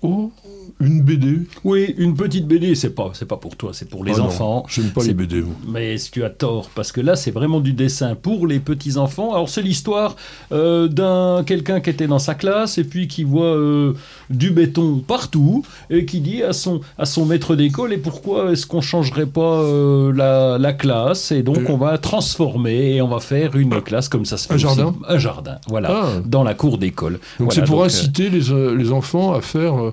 [0.02, 0.30] Oh,
[0.78, 4.12] une BD Oui, une petite BD, c'est pas, c'est pas pour toi, c'est pour les
[4.14, 4.64] Ah non, enfants.
[4.68, 5.40] J'aime pas C'est- les BD.
[5.40, 5.54] moi.
[5.68, 9.32] Mais tu as tort, parce que là, c'est vraiment du dessin pour les petits enfants.
[9.32, 10.16] Alors, c'est l'histoire
[10.52, 13.94] euh, d'un quelqu'un qui était dans sa classe et puis qui voit euh,
[14.28, 18.66] du béton partout et qui dit à son à son maître d'école et pourquoi est-ce
[18.66, 21.32] qu'on changerait pas euh, la, la classe?
[21.32, 24.52] Et donc on va transformer et on va faire une classe comme ça se fait
[24.52, 24.64] Un aussi.
[24.66, 26.08] jardin un jardin, voilà, Ah.
[26.26, 27.14] dans la cour d'école.
[27.14, 29.92] Donc Voilà, c'est pour donc, inciter les, les enfants à faire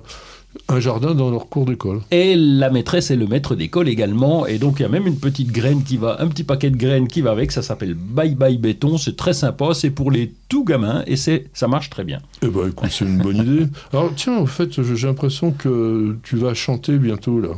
[0.68, 2.00] un jardin dans leur cours d'école.
[2.10, 4.46] Et la maîtresse et le maître d'école également.
[4.46, 6.76] Et donc, il y a même une petite graine qui va, un petit paquet de
[6.76, 7.52] graines qui va avec.
[7.52, 8.98] Ça s'appelle Bye Bye Béton.
[8.98, 9.74] C'est très sympa.
[9.74, 12.20] C'est pour les tout gamins et c'est, ça marche très bien.
[12.42, 13.66] Eh ben écoute, c'est une bonne idée.
[13.92, 17.50] Alors tiens, au fait, j'ai l'impression que tu vas chanter bientôt là.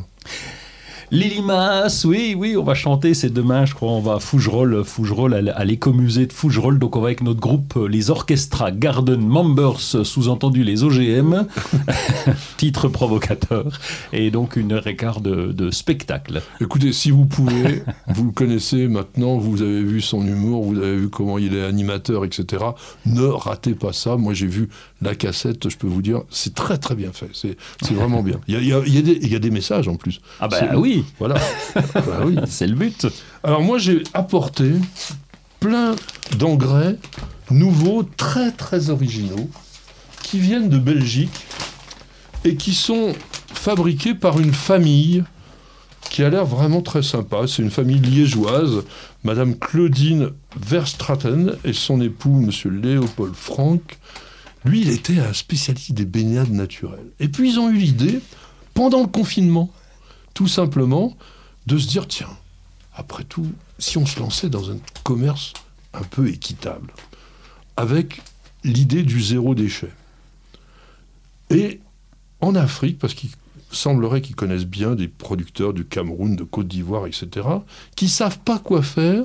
[1.13, 3.15] Lily Mas, oui, oui, on va chanter.
[3.15, 3.93] C'est demain, je crois.
[3.93, 6.79] On va à Fougerolles, Fougerolles, à l'écomusée de Fougerolles.
[6.79, 11.47] Donc, on va avec notre groupe, euh, les Orchestra Garden Members, sous-entendu les OGM.
[12.57, 13.79] Titre provocateur.
[14.13, 16.43] Et donc, une heure et quart de, de spectacle.
[16.61, 20.97] Écoutez, si vous pouvez, vous le connaissez maintenant, vous avez vu son humour, vous avez
[20.97, 22.65] vu comment il est animateur, etc.
[23.07, 24.17] Ne ratez pas ça.
[24.17, 24.69] Moi, j'ai vu
[25.03, 27.29] la cassette, je peux vous dire, c'est très très bien fait.
[27.33, 27.57] C'est
[27.95, 28.41] vraiment bien.
[28.49, 29.89] Il y a, il y a- il y a des, il y a des messages
[29.89, 30.21] en plus.
[30.41, 31.37] Ah, bah C'est- oui, Voilà.
[31.95, 32.37] Bah oui.
[32.47, 33.07] c'est le but.
[33.43, 34.73] Alors moi, j'ai apporté
[35.61, 35.95] plein
[36.39, 36.97] d'engrais
[37.51, 39.49] nouveaux, très très originaux,
[40.23, 41.47] qui viennent de Belgique
[42.45, 43.15] et qui sont
[43.53, 45.25] fabriqués par une famille
[46.11, 47.47] qui a l'air vraiment très sympa.
[47.47, 48.85] C'est une famille liégeoise,
[49.25, 50.31] Madame Claudine
[50.61, 53.99] Verstraten et son époux, Monsieur Léopold Franck.
[54.65, 57.11] Lui, il était un spécialiste des baignades naturelles.
[57.21, 58.21] Et puis ils ont eu l'idée,
[58.75, 59.71] pendant le confinement,
[60.37, 61.17] tout simplement,
[61.67, 62.29] de se dire, tiens,
[62.95, 65.55] après tout, si on se lançait dans un commerce
[65.95, 66.93] un peu équitable,
[67.79, 68.21] avec
[68.63, 69.93] l'idée du zéro déchet.
[71.49, 71.81] Et
[72.43, 73.31] en Afrique, parce qu'il
[73.71, 77.49] semblerait qu'ils connaissent bien des producteurs du Cameroun, de Côte d'Ivoire, etc.,
[77.97, 79.25] qui savent pas quoi faire,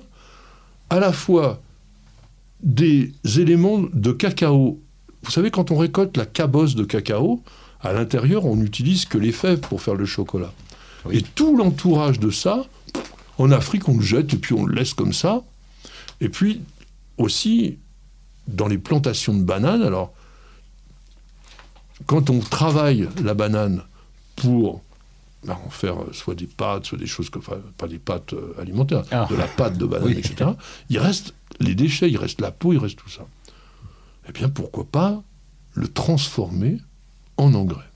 [0.89, 1.61] à la fois
[2.63, 4.79] des éléments de cacao.
[5.23, 7.43] Vous savez, quand on récolte la cabosse de cacao,
[7.81, 10.53] à l'intérieur, on n'utilise que les fèves pour faire le chocolat.
[11.05, 11.17] Oui.
[11.17, 12.65] Et tout l'entourage de ça,
[13.37, 15.41] en Afrique, on le jette et puis on le laisse comme ça.
[16.19, 16.61] Et puis
[17.17, 17.77] aussi,
[18.47, 20.13] dans les plantations de bananes, alors,
[22.05, 23.83] quand on travaille la banane
[24.35, 24.83] pour
[25.45, 28.53] ben, en faire euh, soit des pâtes, soit des choses enfin, pas des pâtes euh,
[28.59, 29.27] alimentaires, Ah.
[29.29, 30.17] de la pâte de banane, Oui.
[30.17, 30.51] etc.,
[30.89, 33.25] il reste les déchets, il reste la peau, il reste tout ça.
[34.29, 35.21] Eh bien, pourquoi pas
[35.73, 36.77] le transformer
[37.37, 37.89] en engrais?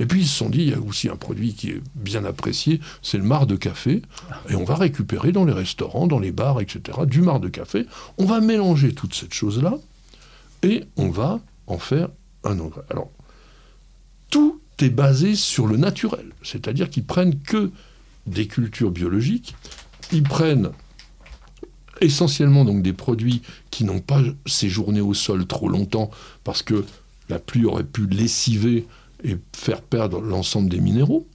[0.00, 2.24] Et puis ils se sont dit, il y a aussi un produit qui est bien
[2.24, 4.02] apprécié, c'est le marc de café.
[4.48, 7.86] Et on va récupérer dans les restaurants, dans les bars, etc., du marc de café.
[8.18, 9.74] On va mélanger toute cette chose-là
[10.62, 12.08] et on va en faire
[12.42, 12.84] un engrais.
[12.90, 13.10] Alors,
[14.30, 16.26] tout est basé sur le naturel.
[16.42, 17.70] C'est-à-dire qu'ils prennent que
[18.26, 19.54] des cultures biologiques.
[20.12, 20.70] Ils prennent
[22.00, 26.10] essentiellement donc des produits qui n'ont pas séjourné au sol trop longtemps
[26.42, 26.84] parce que
[27.28, 28.86] la pluie aurait pu lessiver
[29.24, 31.26] et faire perdre l'ensemble des minéraux.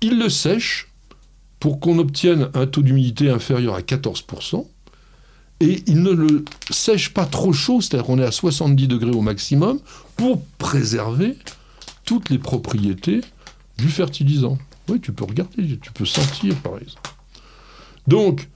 [0.00, 0.88] Ils le sèchent
[1.60, 4.66] pour qu'on obtienne un taux d'humidité inférieur à 14%.
[5.60, 9.22] Et ils ne le sèchent pas trop chaud, c'est-à-dire qu'on est à 70 degrés au
[9.22, 9.80] maximum,
[10.16, 11.36] pour préserver
[12.04, 13.22] toutes les propriétés
[13.76, 14.56] du fertilisant.
[14.88, 17.10] Oui, tu peux regarder, tu peux sentir par exemple.
[18.06, 18.48] Donc,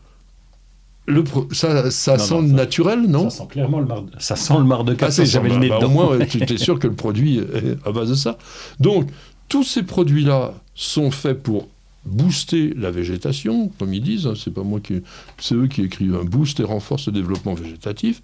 [1.07, 4.03] le pro- ça, ça Non, sent non, ça- naturel, non Ça sent clairement le mar
[4.03, 5.13] de, ça sent le mar de ah, café.
[5.13, 5.79] sent- J'avais le nez bah.
[5.83, 8.39] Au moins, tu es sûr que le produit est à base de ça.
[8.81, 9.09] Donc,
[9.49, 11.69] tous ces produits-là sont faits pour
[12.05, 14.27] booster la végétation, comme ils disent.
[14.27, 15.03] hein, c'est pas moi qui,
[15.39, 18.23] c'est eux qui écrivent un boost et renforce le développement végétatif.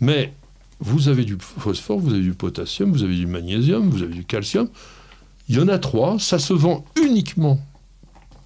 [0.00, 0.32] Mais
[0.80, 4.24] vous avez du phosphore, vous avez du potassium, vous avez du magnésium, vous avez du
[4.24, 4.68] calcium.
[5.48, 6.18] Il y en a trois.
[6.18, 7.60] Ça se vend uniquement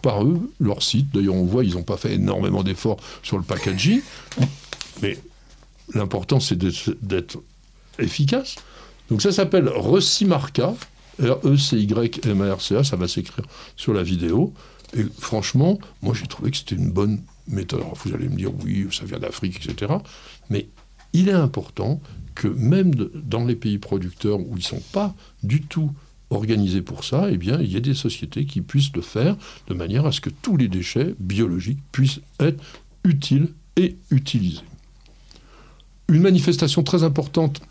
[0.05, 1.07] par eux, leur site.
[1.15, 4.03] D'ailleurs, on voit, ils n'ont pas fait énormément d'efforts sur le packaging.
[5.01, 5.19] Mais
[5.95, 7.43] l'important, c'est d'être-
[7.99, 8.57] efficace.
[9.09, 10.75] Donc ça s'appelle Recimarca,
[11.23, 14.53] R-E-C-Y-M-A-R-C-A, ça va s'écrire sur la vidéo.
[14.97, 17.83] Et franchement, moi j'ai trouvé que c'était une bonne méthode.
[18.05, 19.95] Vous allez me dire, oui, ça vient d'Afrique, etc.
[20.51, 20.67] Mais
[21.13, 22.01] il est important
[22.35, 25.15] que même dans les pays producteurs où ils ne sont pas
[25.45, 25.91] du tout
[26.35, 29.37] organisés pour ça, eh bien, il y ait des sociétés qui puissent le faire
[29.69, 32.63] de manière à ce que tous les déchets biologiques puissent être
[33.05, 34.63] utiles et utilisés.
[36.09, 37.63] Une manifestation très importante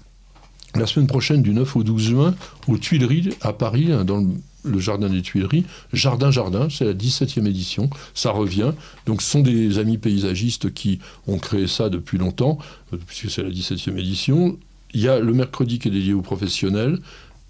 [0.76, 2.36] la semaine prochaine, du 9 au 12 juin,
[2.68, 4.28] aux Tuileries, à Paris, hein, dans le,
[4.64, 5.66] le jardin des Tuileries.
[5.92, 8.72] Jardin Jardin, c'est la 17e édition, ça revient.
[9.06, 12.58] Donc ce sont des amis paysagistes qui ont créé ça depuis longtemps,
[12.94, 14.58] euh, puisque c'est la 17e édition.
[14.94, 17.00] Il y a le mercredi qui est dédié aux professionnels,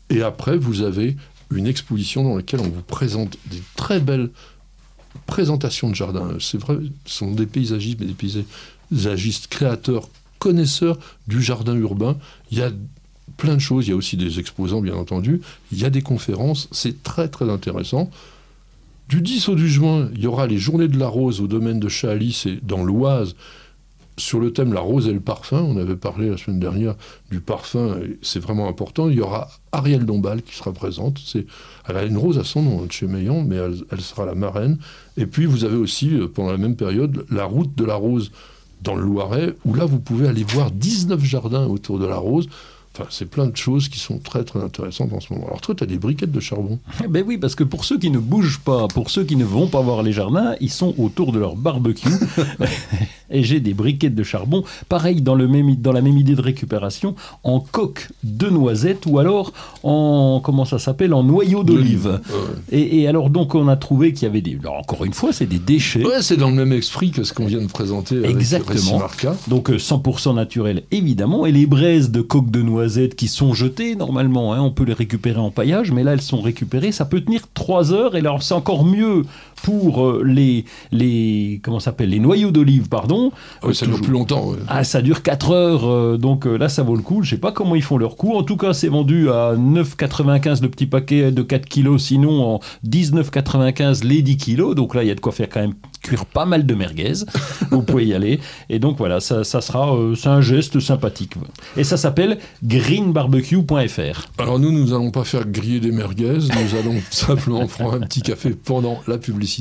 [0.09, 1.17] et après vous avez
[1.51, 4.29] une exposition dans laquelle on vous présente des très belles
[5.25, 6.29] présentations de jardin.
[6.39, 8.13] C'est vrai, ce sont des paysagistes, mais des
[8.91, 12.17] paysagistes créateurs, connaisseurs du jardin urbain.
[12.51, 12.71] Il y a
[13.37, 15.41] plein de choses, il y a aussi des exposants, bien entendu.
[15.71, 18.09] Il y a des conférences, c'est très très intéressant.
[19.09, 21.79] Du 10 au 12 juin, il y aura les Journées de la Rose au domaine
[21.79, 23.35] de Chaly, c'est dans l'Oise,
[24.17, 25.61] sur le thème la rose et le parfum.
[25.61, 26.95] On avait parlé la semaine dernière
[27.31, 29.09] du parfum, c'est vraiment important.
[29.09, 31.19] Il y aura Ariel Dombal qui sera présente.
[31.25, 31.45] C'est,
[31.87, 34.77] elle a une rose à son nom chez Meillan, mais elle, sera la marraine.
[35.17, 38.31] Et puis vous avez aussi, euh, pendant la même période, la route de la rose
[38.81, 42.49] dans le Loiret, où là vous pouvez aller voir 19 jardins autour de la rose.
[42.95, 45.47] Enfin, c'est plein de choses qui sont très très intéressantes en ce moment.
[45.47, 46.77] Alors toi, tu as des briquettes de charbon.
[47.09, 49.67] Ben oui, parce que pour ceux qui ne bougent pas, pour ceux qui ne vont
[49.67, 52.07] pas voir les jardins, ils sont autour de leur barbecue.
[53.31, 56.41] et j'ai des briquettes de charbon, pareil dans, le même, dans la même idée de
[56.41, 62.21] récupération, en coque de noisette ou alors en, comment ça s'appelle, en noyau d'olive.
[62.71, 65.59] Et, alors donc on a trouvé qu'il y avait des, encore une fois, c'est des
[65.59, 66.05] déchets.
[66.05, 69.01] Ouais, c'est dans le même esprit que ce qu'on vient de présenter avec Exactement.
[69.47, 72.82] Donc 100% euh, naturel évidemment, et les braises de coque de noisette
[73.15, 74.53] qui sont jetées normalement.
[74.53, 74.61] Hein.
[74.61, 76.91] on peut les récupérer en paillage, mais là elles sont récupérées.
[76.91, 79.23] Ça peut tenir 3 heures et alors c'est encore mieux
[79.63, 83.31] pour euh, les, les comment s'appelle les noyaux d'olive pardon.
[83.63, 86.83] Ah ça dure plus longtemps ah ça dure 4 heures euh, donc euh, là ça
[86.83, 87.23] vaut le coup.
[87.23, 90.61] Je sais pas comment ils font leur coût en tout cas c'est vendu à 9,95
[90.61, 92.03] le petit paquet de 4 kilos.
[92.03, 94.75] Sinon en 19,95 les 10 kilos.
[94.75, 97.13] Donc là il y a de quoi faire quand même cuire pas mal de merguez.
[97.71, 98.41] Vous pouvez y aller.
[98.69, 101.35] Et donc voilà ça, ça sera c'est un geste sympathique.
[101.77, 106.39] Et ça s'appelle greenbarbecue.fr alors nous nous allons pas faire griller des merguez.
[106.39, 109.52] Nous allons simplement prendre un petit café pendant la publicité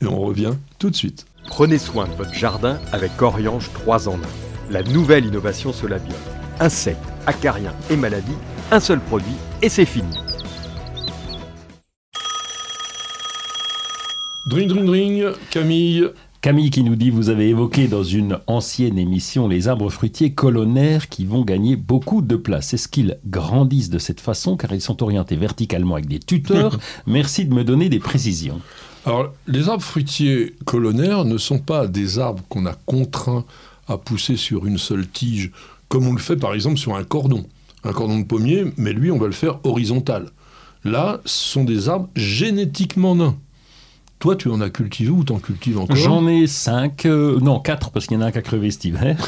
[0.00, 1.26] et on revient tout de suite.
[1.46, 4.18] Prenez soin de votre jardin avec Oriange 3 en 1.
[4.70, 6.16] La nouvelle innovation Solabium.
[6.60, 8.36] Insectes, acariens et maladies,
[8.70, 10.08] un seul produit et c'est fini.
[14.46, 16.10] Dring, dring, dring, Camille.
[16.44, 21.08] Camille qui nous dit, vous avez évoqué dans une ancienne émission les arbres fruitiers colonnaires
[21.08, 22.74] qui vont gagner beaucoup de place.
[22.74, 24.58] Est-ce qu'ils grandissent de cette façon?
[24.58, 28.60] Car ils sont orientés verticalement avec des tuteurs Merci de me donner des précisions.
[29.06, 33.44] Alors, les arbres fruitiers colonnaires ne sont pas des arbres qu'on a contraints
[33.86, 35.50] à pousser sur une seule tige,
[35.88, 37.44] comme on le fait par exemple sur un cordon.
[37.84, 40.30] Un cordon de pommier, mais lui, on va le faire horizontal.
[40.84, 43.36] Là, ce sont des arbres génétiquement nains.
[44.24, 45.94] Toi, tu en as cultivé ou t'en cultives encore?
[45.94, 48.70] J'en ai cinq, euh, non quatre, parce qu'il y en a un qui a crevé
[48.70, 49.18] cet hiver.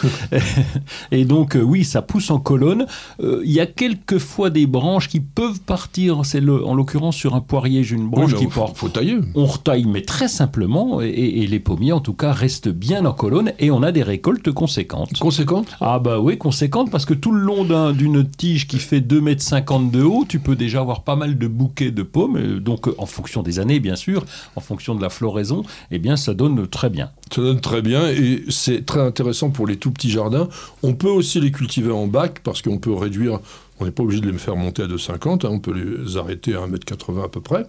[1.10, 2.86] et donc, euh, oui, ça pousse en colonne.
[3.22, 6.24] Euh, il y a quelquefois des branches qui peuvent partir.
[6.24, 8.74] C'est le, en l'occurrence sur un poirier, j'ai une branche qui part.
[8.74, 9.18] Faut tailler.
[9.34, 11.02] On retaille, mais très simplement.
[11.02, 14.50] Et, les pommiers, en tout cas, restent bien en colonne et on a des récoltes
[14.50, 15.18] conséquentes.
[15.18, 15.76] Conséquentes?
[15.82, 19.90] Ah bah oui, conséquentes, parce que tout le long d'une tige qui fait 2,50 m
[19.90, 22.60] de haut, tu peux déjà avoir pas mal de bouquets de pommes.
[22.60, 24.24] Donc, en fonction des années, bien sûr,
[24.56, 27.10] en fonction de la floraison, eh bien, ça donne très bien.
[27.34, 30.48] Ça donne très bien et c'est très intéressant pour les tout petits jardins.
[30.82, 33.40] On peut aussi les cultiver en bac parce qu'on peut réduire,
[33.80, 36.54] on n'est pas obligé de les faire monter à 2,50, hein, on peut les arrêter
[36.54, 37.66] à 1,80 m à peu près.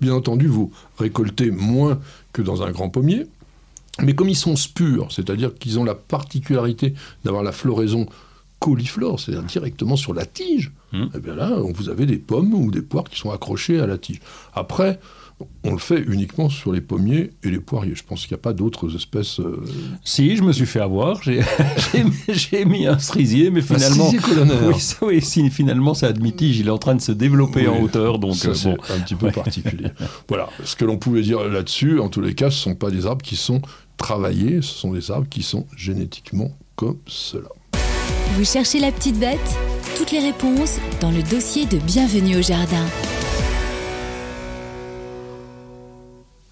[0.00, 1.98] Bien entendu, vous récoltez moins
[2.32, 3.26] que dans un grand pommier,
[4.00, 8.06] mais comme ils sont spurs, c'est-à-dire qu'ils ont la particularité d'avoir la floraison
[8.60, 11.18] cauliflore, c'est-à-dire directement sur la tige, mmh.
[11.18, 14.20] bien là, vous avez des pommes ou des poires qui sont accrochées à la tige.
[14.54, 15.00] Après,
[15.64, 17.94] on le fait uniquement sur les pommiers et les poiriers.
[17.94, 19.40] Je pense qu'il n'y a pas d'autres espèces.
[19.40, 19.64] Euh,
[20.04, 21.20] si, je me suis fait avoir.
[21.22, 21.44] J'ai
[22.64, 24.10] mis un cerisier, mais finalement.
[24.10, 24.72] Un
[25.02, 26.58] oui, si, finalement, c'est admitige.
[26.58, 28.18] Il est en train de se développer en hauteur.
[28.18, 29.90] Donc, ça, euh, c'est un petit peu particulier.
[30.28, 30.48] voilà.
[30.64, 33.06] Ce que l'on pouvait dire là-dessus, en tous les cas, ce ne sont pas des
[33.06, 33.60] arbres qui sont
[33.96, 37.48] travaillés, ce sont des arbres qui sont génétiquement comme cela.
[38.34, 39.38] Vous cherchez la petite bête?
[39.96, 42.86] Toutes les réponses dans le dossier de Bienvenue au Jardin.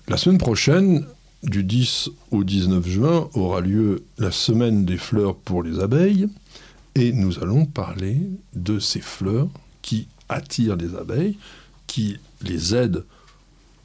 [0.09, 1.05] La semaine prochaine,
[1.43, 6.29] du 10 au 19 juin, aura lieu la semaine des fleurs pour les abeilles.
[6.95, 8.21] Et nous allons parler
[8.55, 9.49] de ces fleurs
[9.83, 11.37] qui attirent les abeilles,
[11.89, 13.05] qui les aident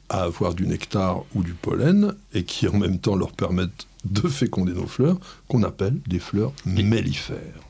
[0.08, 4.28] à avoir du nectar ou du pollen, et qui en même temps leur permettent de
[4.28, 7.60] féconder nos fleurs, qu'on appelle des fleurs mellifères.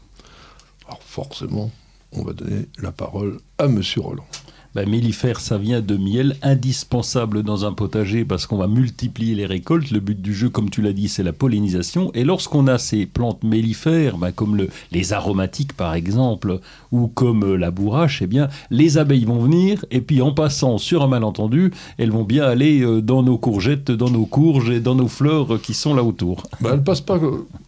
[0.86, 1.70] Alors forcément,
[2.12, 4.28] on va donner la parole à Monsieur Roland
[4.74, 9.44] bah, mellifère, ça vient de miel, indispensable dans un potager parce qu'on va multiplier les
[9.44, 9.90] récoltes.
[9.90, 12.10] Le but du jeu, comme tu l'as dit, c'est la pollinisation.
[12.14, 17.44] Et lorsqu'on a ces plantes mellifères, bah, comme le, les aromatiques par exemple, ou comme
[17.44, 21.08] euh, la bourrache, eh bien, les abeilles vont venir et puis en passant sur un
[21.08, 25.08] malentendu, elles vont bien aller euh, dans nos courgettes, dans nos courges et dans nos
[25.08, 26.44] fleurs qui sont là autour.
[26.60, 27.20] Bah, elles passent pas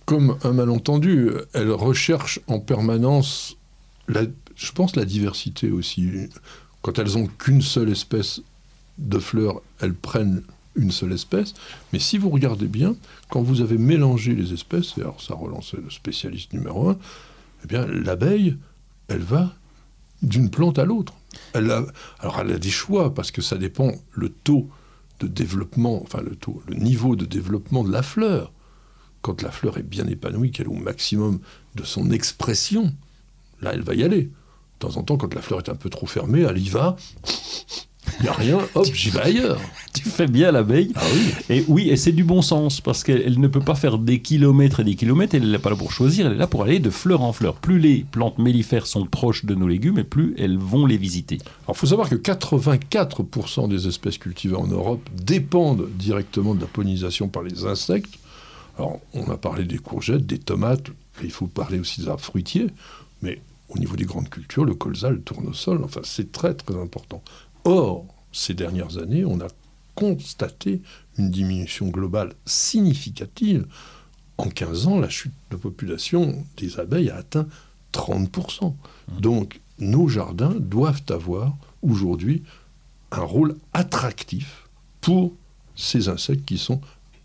[0.06, 1.30] comme un malentendu.
[1.52, 3.56] Elles recherchent en permanence,
[4.08, 6.10] je pense, la diversité aussi
[6.84, 8.42] quand elles ont qu'une seule espèce
[8.98, 10.42] de fleurs, elles prennent
[10.76, 11.54] une seule espèce.
[11.94, 12.94] Mais si vous regardez bien,
[13.30, 16.98] quand vous avez mélangé les espèces, et alors ça relançait le spécialiste numéro un,
[17.64, 18.58] eh bien l'abeille,
[19.08, 19.54] elle va
[20.20, 21.14] d'une plante à l'autre.
[21.54, 24.68] Alors elle a des choix parce que ça dépend le taux
[25.20, 28.52] de développement, enfin le taux, le niveau de développement de la fleur.
[29.22, 31.40] Quand la fleur est bien épanouie, qu'elle est au maximum
[31.76, 32.92] de son expression,
[33.62, 34.30] là elle va y aller.
[34.80, 36.96] De temps en temps, quand la fleur est un peu trop fermée, elle y va.
[38.20, 39.60] Il n'y a rien, hop, j'y vais ailleurs.
[39.92, 40.92] Tu fais bien l'abeille.
[40.94, 41.34] Ah oui.
[41.48, 44.20] Et oui, et c'est du bon sens, parce qu'elle elle ne peut pas faire des
[44.20, 46.78] kilomètres et des kilomètres, elle n'est pas là pour choisir, elle est là pour aller
[46.78, 47.54] de fleur en fleur.
[47.54, 51.38] Plus les plantes mellifères sont proches de nos légumes, et plus elles vont les visiter.
[51.64, 56.66] Alors, il faut savoir que 84% des espèces cultivées en Europe dépendent directement de la
[56.66, 58.14] pollinisation par les insectes.
[58.78, 60.88] Alors, on a parlé des courgettes, des tomates,
[61.22, 62.66] et il faut parler aussi des arbres fruitiers,
[63.22, 63.40] mais
[63.74, 67.22] au niveau des grandes cultures, le colza, le tournesol, enfin, c'est très très important.
[67.64, 69.48] Or, ces dernières années, on a
[69.94, 70.82] constaté
[71.18, 73.66] une diminution globale significative.
[74.38, 77.46] En 15 ans, la chute de population des abeilles a atteint
[77.92, 78.74] 30%.
[79.20, 82.42] Donc, nos jardins doivent avoir aujourd'hui
[83.12, 84.68] un rôle attractif
[85.00, 85.32] pour
[85.76, 86.80] ces insectes qui sont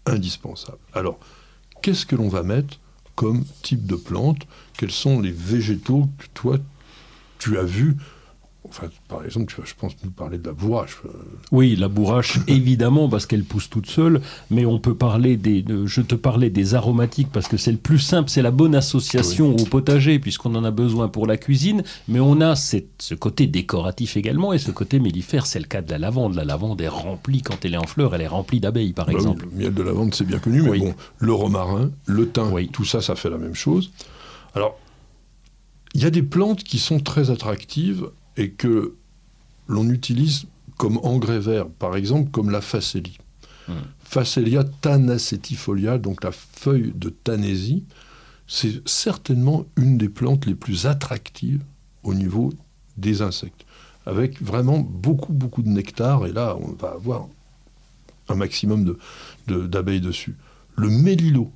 [0.06, 0.78] indispensables.
[0.94, 1.20] Alors,
[1.82, 2.80] qu'est-ce que l'on va mettre
[3.20, 4.48] comme type de plante.
[4.78, 6.58] Quels sont les végétaux que toi,
[7.38, 7.98] tu as vus
[8.70, 10.98] Enfin, par exemple, je pense, nous parler de la bourrache.
[11.06, 11.10] Euh,
[11.52, 15.62] Oui, la bourrache, évidemment, parce qu'elle pousse toute seule, mais on peut parler des.
[15.64, 18.76] de- je te parlais des aromatiques parce que c'est le plus simple, c'est la bonne
[18.76, 23.16] association au potager, puisqu'on en a besoin pour la cuisine, mais on a cette- ce
[23.16, 26.36] côté décoratif également, et ce côté mellifère, c'est le cas de la lavande.
[26.36, 29.14] La lavande est remplie, quand elle est en fleurs, elle est remplie d'abeilles, par Bah
[29.14, 29.48] oui, exemple.
[29.52, 30.80] le miel de lavande, c'est bien connu, mais Oui.
[30.80, 33.92] bon, le romarin, le thym, tout ça, ça fait la même chose.
[34.54, 34.78] Alors,
[35.96, 38.10] il y a des plantes qui sont très attractives
[38.40, 38.96] et que
[39.68, 40.46] l'on utilise
[40.78, 43.18] comme engrais vert, par exemple, comme la facélie.
[43.68, 43.74] Hmm.
[44.04, 47.84] Phacelia tanacetifolia, donc la feuille de tanésie,
[48.48, 51.62] c'est certainement une des plantes les plus attractives
[52.04, 52.52] au niveau
[52.98, 53.66] des insectes,
[54.06, 57.28] avec vraiment beaucoup, beaucoup de nectar, et là, on va avoir
[58.30, 58.98] un maximum de-
[59.48, 60.36] de- d'abeilles dessus.
[60.78, 61.52] Le mélilo.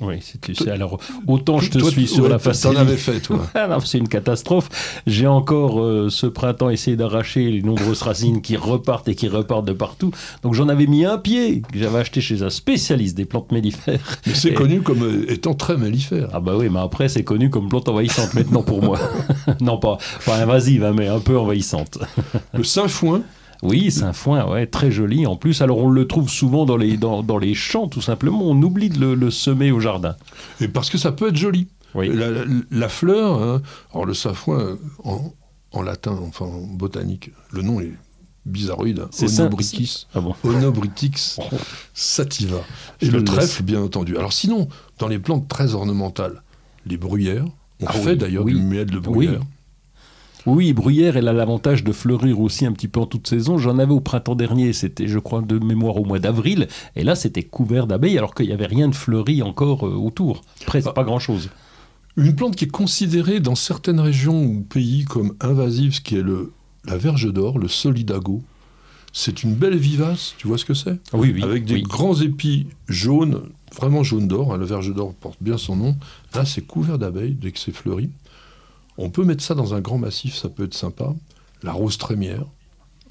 [0.00, 2.80] Oui, c'est c'est- alors autant je te Toi, suis tu- sur ouais, la T'en facilité.
[2.80, 3.46] avais fait, toi.
[3.54, 4.68] Ah c'est une catastrophe.
[5.06, 9.66] J'ai encore euh, ce printemps essayé d'arracher les nombreuses racines qui repartent et qui repartent
[9.66, 10.10] de partout.
[10.42, 14.00] Donc j'en avais mis un pied que j'avais acheté chez un spécialiste des plantes mellifères.
[14.26, 16.28] Mais c'est Et- connu comme euh, étant très mellifère.
[16.32, 18.98] Ah bah oui, mais après c'est connu comme plante envahissante maintenant pour moi.
[19.60, 21.98] non pas, pas invasive, hein, mais un peu envahissante.
[22.54, 23.22] Le sainfoin,
[23.62, 25.60] Oui, c'est un foin, ouais, très joli en plus.
[25.60, 28.42] Alors on le trouve souvent dans les, dans, dans les champs tout simplement.
[28.42, 30.16] On oublie de le, le semer au jardin.
[30.60, 31.68] et parce que ça peut être joli.
[31.94, 32.08] Oui.
[32.08, 34.14] La, la- la fleur, hein, alors le
[34.48, 35.32] euh, en,
[35.72, 37.92] en latin, enfin en botanique, le nom est
[38.46, 39.00] bizarroïde.
[39.00, 40.06] hein, C'est Onobritis.
[40.14, 41.38] Ah bon Onobritix
[41.94, 42.58] sativa.
[43.00, 44.16] Et Je le le trèfle, bien entendu.
[44.16, 46.42] Alors sinon, dans les plantes très ornementales,
[46.86, 47.44] les bruyères,
[47.82, 48.54] on Ah fait oui, d'ailleurs oui.
[48.54, 49.40] du miel de bruyère.
[50.46, 53.58] Oui, bruyère, elle a l'avantage de fleurir aussi un petit peu en toute saison.
[53.58, 56.66] J'en avais au printemps dernier, c'était, je crois, de mémoire au mois d'avril.
[56.96, 60.42] Et là, c'était couvert d'abeilles, alors qu'il n'y avait rien de fleuri encore euh, autour.
[60.66, 60.92] Presque Ah.
[60.94, 61.50] pas grand-chose.
[62.16, 66.22] Une plante qui est considérée dans certaines régions ou pays comme invasive, ce qui est
[66.22, 66.52] le,
[66.86, 68.42] la verge d'or, le solidago.
[69.12, 70.98] C'est une belle vivace, tu vois ce que c'est?
[71.12, 71.42] Oui, oui.
[71.42, 71.82] Avec des oui.
[71.82, 73.42] grands épis jaunes,
[73.76, 74.54] vraiment jaune d'or.
[74.54, 75.96] hein, la verge d'or porte bien son nom.
[76.34, 78.08] Là, c'est couvert d'abeilles dès que c'est fleuri.
[79.02, 81.14] On peut mettre ça dans un grand massif, ça peut être sympa.
[81.62, 82.44] La rose trémière.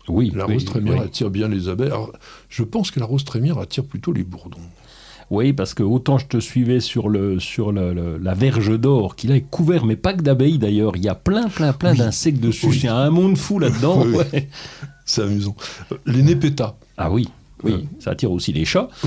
[0.08, 1.06] Oui, La oui, rose trémière oui.
[1.06, 1.88] attire bien les abeilles.
[1.88, 2.12] Alors,
[2.50, 4.58] je pense que la rose trémière attire plutôt les bourdons.
[5.32, 9.16] Oui, parce que autant je te suivais sur, le, sur le- le- la verge d'or,
[9.16, 10.96] qui là est couvert, mais pas que d'abeilles d'ailleurs.
[10.96, 11.98] Il y a plein, plein, plein Oui.
[12.00, 12.68] d'insectes dessus.
[12.74, 14.04] Il y a un monde fou là-dedans.
[14.08, 14.50] Ouais.
[15.06, 15.56] C'est amusant.
[15.92, 16.76] Euh, Les népétas.
[16.98, 17.28] Ah oui,
[17.64, 17.74] oui.
[17.74, 17.84] Ouais.
[18.00, 18.90] Ça attire aussi les chats.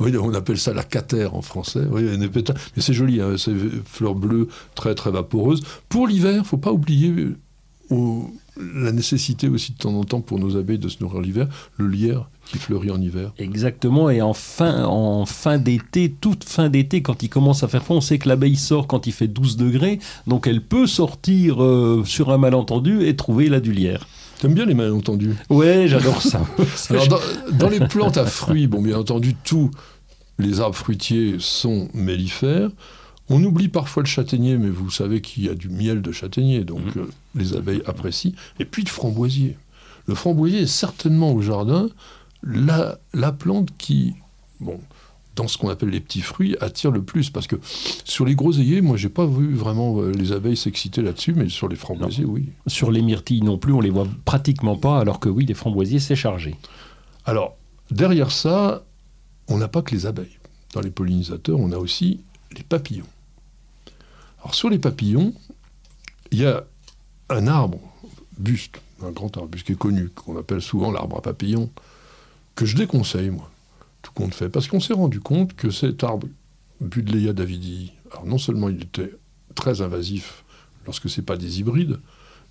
[0.00, 1.82] Oui, on appelle ça la catère en français.
[1.90, 2.04] Oui.
[2.04, 3.52] Mais c'est joli, hein, c'est
[3.84, 5.62] fleurs bleues très très vaporeuses.
[5.88, 7.12] Pour l'hiver, faut pas oublier
[7.90, 8.20] euh,
[8.56, 11.88] la nécessité aussi de temps en temps pour nos abeilles de se nourrir l'hiver, le
[11.88, 13.32] lierre qui fleurit en hiver.
[13.38, 17.82] Exactement, et en fin, en fin d'été, toute fin d'été, quand il commence à faire
[17.82, 21.62] froid, on sait que l'abeille sort quand il fait 12 degrés, donc elle peut sortir
[21.62, 24.06] euh, sur un malentendu et trouver la dulière.
[24.40, 26.42] T'aimes bien les malentendus Ouais, j'adore ça.
[26.90, 27.20] Alors,
[27.52, 29.70] dans les plantes à fruits, bon, bien entendu, tous
[30.38, 32.70] les arbres fruitiers sont mellifères.
[33.30, 36.64] On oublie parfois le châtaignier, mais vous savez qu'il y a du miel de châtaignier,
[36.64, 37.02] donc Mhm.
[37.02, 38.32] euh, les abeilles apprécient.
[38.60, 39.56] Et puis le framboisier.
[40.06, 41.88] Le framboisier est certainement au jardin
[42.42, 44.14] la, la plante qui,
[44.60, 44.80] bon,
[45.38, 47.30] dans ce qu'on appelle les petits fruits, attire le plus.
[47.30, 47.56] Parce que
[48.04, 51.68] sur les groseilliers, moi, j'ai pas vu vraiment euh, les abeilles s'exciter là-dessus, mais sur
[51.68, 52.50] les framboisiers, oui.
[52.66, 56.00] Sur les myrtilles non plus, on les voit pratiquement pas, alors que oui, les framboisiers,
[56.00, 56.56] c'est chargé.
[57.24, 57.56] Alors,
[57.90, 58.84] derrière ça,
[59.46, 60.38] on n'a pas que les abeilles.
[60.74, 62.20] Dans les pollinisateurs, on a aussi
[62.56, 63.06] les papillons.
[64.40, 65.32] Alors, sur les papillons,
[66.32, 66.64] il y a
[67.30, 67.78] un arbre,
[68.38, 71.70] buste, un grand arbuste qui est connu, qu'on appelle souvent l'arbre à papillons,
[72.56, 73.48] que je déconseille, moi,
[74.08, 76.26] tout compte fait, parce qu'on s'est rendu compte que cet arbre,
[76.80, 79.12] Budleia davidi, alors non seulement il était
[79.54, 80.44] très invasif
[80.86, 81.98] lorsque ce n'est pas des hybrides,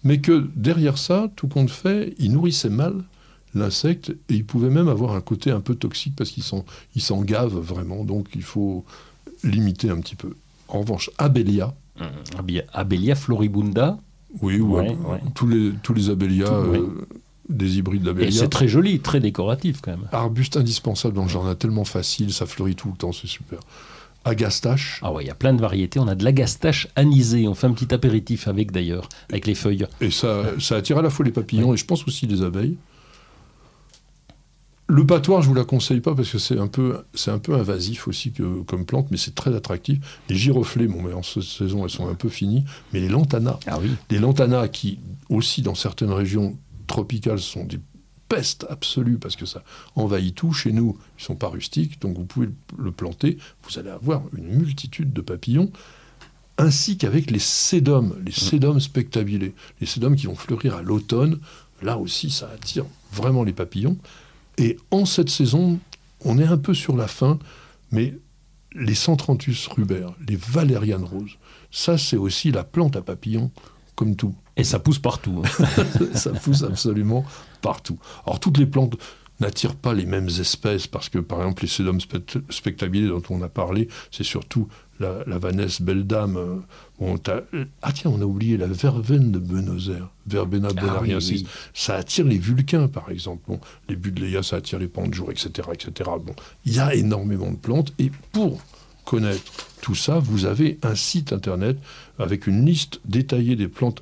[0.03, 2.93] mais que derrière ça, tout compte fait, il nourrissait mal
[3.55, 7.01] l'insecte et il pouvait même avoir un côté un peu toxique parce qu'il s'en, il
[7.01, 8.85] s'en gave vraiment, donc il faut
[9.43, 10.35] limiter un petit peu.
[10.67, 11.73] En revanche, Abélia,
[12.73, 13.97] Abélia floribunda,
[14.41, 15.21] oui, ou Ouais, ab- ouais.
[15.33, 16.09] tous les tous les
[16.45, 16.79] Tout, oui.
[17.49, 18.31] Des hybrides et d'abélia.
[18.41, 20.07] c'est très joli, très décoratif quand même.
[20.11, 23.59] Arbuste indispensable dans le jardin, tellement facile, ça fleurit tout le temps, c'est super.
[24.25, 25.99] Agastache, Ah ouais, il y a plein de variétés.
[25.99, 27.47] On a de l'agastache anisée.
[27.47, 29.85] On fait un petit apéritif avec d'ailleurs, avec les feuilles.
[30.01, 32.75] et ça, ça attire à la fois les papillons et je pense aussi les abeilles.
[34.89, 37.53] Le patoir, je vous la conseille pas parce que c'est un peu, c'est un peu
[37.55, 39.99] invasif aussi que, comme plante, mais c'est très attractif.
[40.29, 42.63] Les giroflées, bon, mais en cette saison, elles sont un peu finies.
[42.93, 43.91] Mais les lantanas, Ah oui.
[44.09, 46.57] les lantanas qui aussi dans certaines régions
[46.87, 47.79] tropicales sont des
[48.29, 49.63] pestes absolues parce que ça
[49.95, 50.53] envahit tout.
[50.53, 53.37] Chez nous, ils sont pas rustiques, donc vous pouvez le planter.
[53.63, 55.71] Vous allez avoir une multitude de papillons,
[56.57, 61.39] ainsi qu'avec les sédums, les sédums spectabilés, les sédums qui vont fleurir à l'automne.
[61.81, 63.97] Là aussi, ça attire vraiment les papillons.
[64.57, 65.79] Et en cette saison,
[66.25, 67.37] on est un peu sur la fin,
[67.91, 68.17] mais
[68.73, 71.37] les Centranthus rubers, les valérianes roses,
[71.71, 73.51] ça c'est aussi la plante à papillons,
[73.95, 74.35] comme tout.
[74.57, 75.43] Et ça pousse partout.
[75.45, 75.65] hein.
[76.13, 77.23] ça pousse absolument
[77.61, 77.97] partout.
[78.25, 78.95] Alors toutes les plantes
[79.39, 83.41] n'attirent pas les mêmes espèces parce que par exemple les sédums spect- spectabilés dont on
[83.43, 84.67] a parlé, c'est surtout
[84.99, 86.37] la, la Vanesse belle dame.
[86.37, 86.55] euh,
[86.99, 87.43] bon, t'as-
[87.83, 91.41] ah tiens, on a oublié la verveine de Buenos Aires, Verbena Ah bonariensis.
[91.43, 91.47] oui.
[91.75, 93.43] Ça attire les vulcains par exemple.
[93.47, 96.09] Bon, les Budleia, ça attire les panjours, etc., etc.
[96.25, 96.33] Bon,
[96.65, 98.59] il y a énormément de plantes et pour
[99.05, 99.43] connaître
[99.81, 101.77] tout ça, vous avez un site internet
[102.17, 104.01] avec une liste détaillée des plantes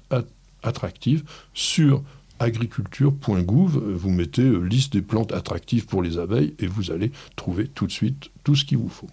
[0.66, 2.04] attractives sur
[2.40, 3.78] agriculture.gouv.
[3.78, 7.68] Euh, Vous mettez euh, liste des plantes attractives pour les abeilles et vous allez trouver
[7.68, 9.10] tout de suite tout ce qu'il vous faut.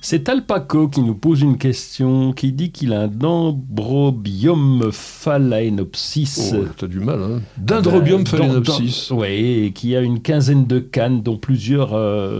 [0.00, 6.52] C'est Alpaco qui nous pose une question, qui dit qu'il a un dendrobium phalaenopsis.
[6.54, 9.10] Oh, t'as du mal, hein Dendrobium Ben, phalaenopsis.
[9.10, 11.92] Oui, qui a une quinzaine de cannes, dont plusieurs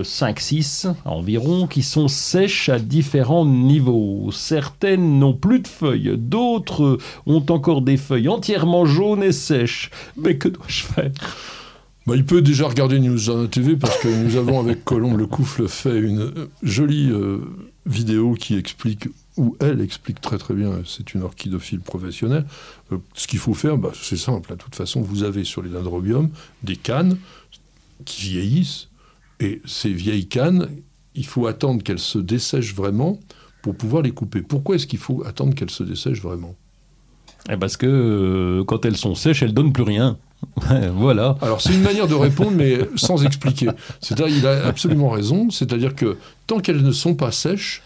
[0.02, 4.30] 5-6 environ, qui sont sèches à différents niveaux.
[4.32, 9.90] Certaines n'ont plus de feuilles, d'autres ont encore des feuilles entièrement jaunes et sèches.
[10.16, 11.10] Mais que dois-je faire?
[12.06, 15.66] Bah, il peut déjà regarder News TV parce que nous avons avec Colombe Le Couffle
[15.66, 17.40] fait une euh, jolie euh,
[17.84, 22.46] vidéo qui explique, ou elle explique très très bien, c'est une orchidophile professionnelle,
[22.92, 25.70] euh, ce qu'il faut faire, bah, c'est simple, de toute façon vous avez sur les
[25.70, 26.30] dendrobiums
[26.62, 27.18] des cannes
[28.04, 28.88] qui vieillissent.
[29.40, 30.68] Et ces vieilles cannes,
[31.16, 33.18] il faut attendre qu'elles se dessèchent vraiment
[33.62, 34.42] pour pouvoir les couper.
[34.42, 36.54] Pourquoi est-ce qu'il faut attendre qu'elles se dessèchent vraiment?
[37.50, 40.18] Eh, Parce que euh, quand elles sont sèches, elles donnent plus rien.
[40.94, 41.36] voilà.
[41.40, 43.68] Alors c'est une manière de répondre, mais sans expliquer.
[44.00, 45.50] C'est-à-dire, il a absolument raison.
[45.50, 46.16] C'est-à-dire que
[46.46, 47.82] tant qu'elles ne sont pas sèches,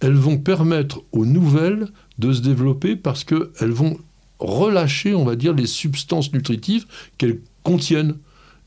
[0.00, 1.88] elles vont permettre aux nouvelles
[2.18, 3.98] de se développer parce qu'elles vont
[4.38, 6.86] relâcher, on va dire, les substances nutritives
[7.18, 8.16] qu'elles contiennent.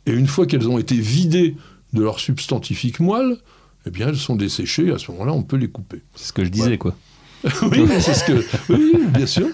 [0.06, 1.56] Et une fois qu'elles ont été vidées
[1.94, 3.38] de leur substantifique moelle,
[3.86, 4.92] eh bien, elles sont desséchées.
[4.92, 6.02] À ce moment-là, on peut les couper.
[6.16, 6.96] C'est ce que je disais, quoi.
[7.72, 8.46] oui, c'est ce que.
[8.74, 9.48] Oui, bien sûr.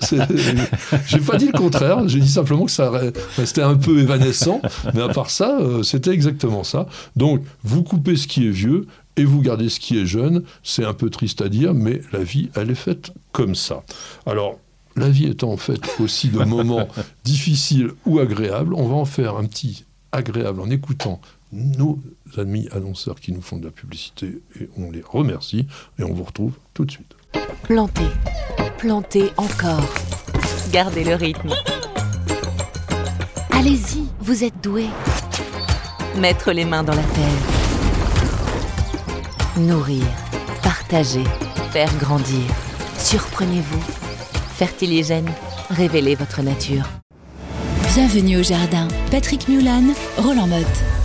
[1.07, 2.07] J'ai pas dit le contraire.
[2.07, 4.61] J'ai dit simplement que ça re- restait un peu évanescent.
[4.93, 6.87] Mais à part ça, euh, c'était exactement ça.
[7.15, 10.43] Donc, vous coupez ce qui est vieux et vous gardez ce qui est jeune.
[10.63, 13.83] C'est un peu triste à dire, mais la vie, elle est faite comme ça.
[14.25, 14.59] Alors.
[14.97, 16.85] La vie étant faite aussi de moments
[17.23, 21.21] difficiles ou agréables, on va en faire un petit agréable en écoutant
[21.53, 21.97] nos
[22.37, 25.65] amis annonceurs qui nous font de la publicité et on les remercie
[25.97, 27.13] et on vous retrouve tout de suite.
[27.63, 28.11] Plantez,
[28.77, 29.93] plantez encore.
[30.71, 31.53] Gardez le rythme.
[33.51, 34.87] Allez-y, vous êtes doué.
[36.17, 37.41] Mettre les mains dans la terre.
[39.57, 40.03] Nourrir,
[40.63, 41.23] partager,
[41.71, 42.45] faire grandir.
[42.97, 43.83] Surprenez-vous.
[44.55, 45.29] Fertiligène,
[45.69, 46.85] révélez votre nature.
[47.93, 48.87] Bienvenue au jardin.
[49.09, 51.00] Patrick Mulan, Roland Motte.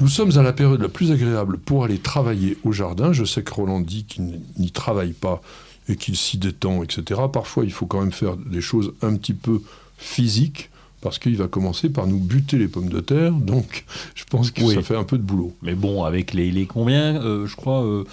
[0.00, 3.12] Nous sommes à la période la plus agréable pour aller travailler au jardin.
[3.12, 5.42] Je sais que Roland dit qu'il n'y travaille pas
[5.88, 7.20] et qu'il s'y détend, etc.
[7.32, 9.60] Parfois, il faut quand même faire des choses un petit peu
[9.98, 10.70] physiques
[11.02, 14.62] parce qu'il va commencer par nous buter les pommes de terre, donc je pense que
[14.62, 14.74] Oui.
[14.74, 15.54] ça fait un peu de boulot.
[15.62, 18.04] Mais bon, avec les, les combien Euh, Je crois euh,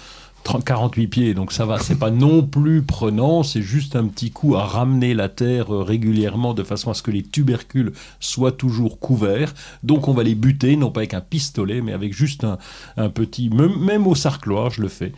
[0.48, 1.78] 30 48 pieds, donc ça va.
[1.78, 5.82] C'est pas non plus prenant, c'est juste un petit coup à ramener la terre euh,
[5.82, 9.52] régulièrement de façon à ce que les tubercules soient toujours couverts.
[9.82, 12.56] Donc on va les buter, non pas avec un pistolet, mais avec juste un,
[12.96, 13.50] un petit.
[13.50, 15.12] Même, au sarcloir, je le fais.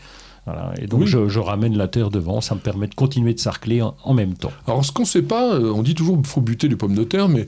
[0.47, 0.73] Voilà.
[0.83, 1.07] Et donc Oui.
[1.07, 4.15] je, je ramène la terre devant, ça me permet de continuer de sarcler en, en
[4.15, 4.51] même temps.
[4.67, 6.97] Alors ce qu'on ne sait pas, euh, on dit toujours qu'il faut buter les pommes
[6.97, 7.47] de terre, mais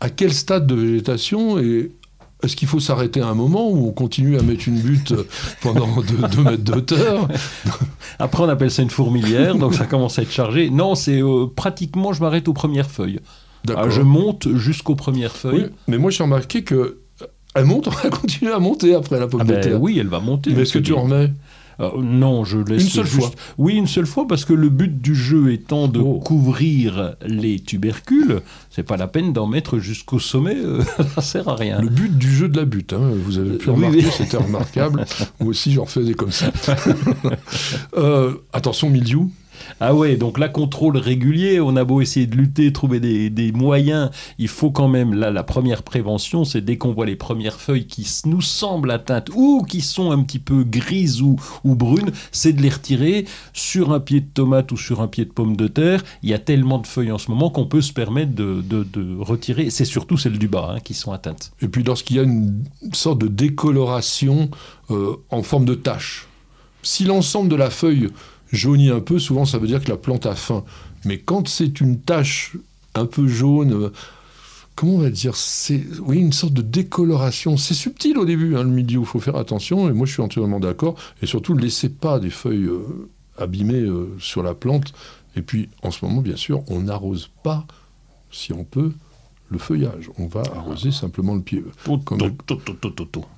[0.00, 1.92] à quel stade de végétation et
[2.42, 5.26] est-ce qu'il faut s'arrêter à un moment où on continue à mettre une butte euh,
[5.62, 7.28] pendant 2 mètres d'auteur
[8.18, 10.70] Après, on appelle ça une fourmilière, donc ça commence à être chargé.
[10.70, 13.20] Non, c'est euh, pratiquement, je m'arrête aux premières feuilles.
[13.76, 15.70] Ah, je monte jusqu'aux premières Oui, feuilles.
[15.86, 19.40] mais moi j'ai remarqué que euh, elle monte, elle continue à monter après la pomme
[19.42, 19.82] Ah de ben terre.
[19.82, 20.50] oui, elle va monter.
[20.54, 21.30] mais est-ce que tu en remets?
[22.02, 25.00] Non, je laisse Une seule juste- fois Oui, une seule fois, parce que le but
[25.00, 26.18] du jeu étant de Oh.
[26.20, 30.82] couvrir les tubercules, c'est pas la peine d'en mettre jusqu'au sommet, euh,
[31.14, 31.80] ça sert à rien.
[31.80, 34.12] Le but du jeu de la butte, hein, vous avez pu Euh, oui, remarquer, oui.
[34.16, 35.04] c'était remarquable.
[35.40, 36.52] Moi aussi, j'en faisais comme ça.
[37.96, 39.20] Euh, attention, milieu.
[39.80, 43.52] Ah ouais, donc là, contrôle régulier, on a beau essayer de lutter, trouver des, des
[43.52, 47.60] moyens, il faut quand même, là, la première prévention, c'est dès qu'on voit les premières
[47.60, 52.10] feuilles qui nous semblent atteintes ou qui sont un petit peu grises ou, ou brunes,
[52.32, 55.56] c'est de les retirer sur un pied de tomate ou sur un pied de pomme
[55.56, 56.02] de terre.
[56.22, 58.84] Il y a tellement de feuilles en ce moment qu'on peut se permettre de, de-
[58.84, 61.52] de retirer, c'est surtout celles du bas hein, qui sont atteintes.
[61.60, 64.50] Et puis lorsqu'il y a une sorte de décoloration
[64.90, 66.26] euh, en forme de tache.
[66.82, 68.08] Si l'ensemble de la feuille
[68.52, 70.64] jaunit un peu, souvent ça veut dire que la plante a faim.
[71.04, 72.56] Mais quand c'est une tache
[72.94, 73.92] un peu jaune, euh,
[74.74, 77.56] comment on va dire C'est oui une sorte de décoloration.
[77.56, 79.00] C'est subtil au début, hein, le milieu.
[79.00, 79.88] Il faut faire attention.
[79.88, 80.96] Et moi, je suis entièrement d'accord.
[81.22, 84.92] Et surtout, ne laissez pas des feuilles euh, abîmées euh, sur la plante.
[85.36, 87.66] Et puis, en ce moment, bien sûr, on n'arrose pas,
[88.30, 88.92] si on peut,
[89.50, 90.10] le feuillage.
[90.18, 91.62] On va arroser simplement le pied.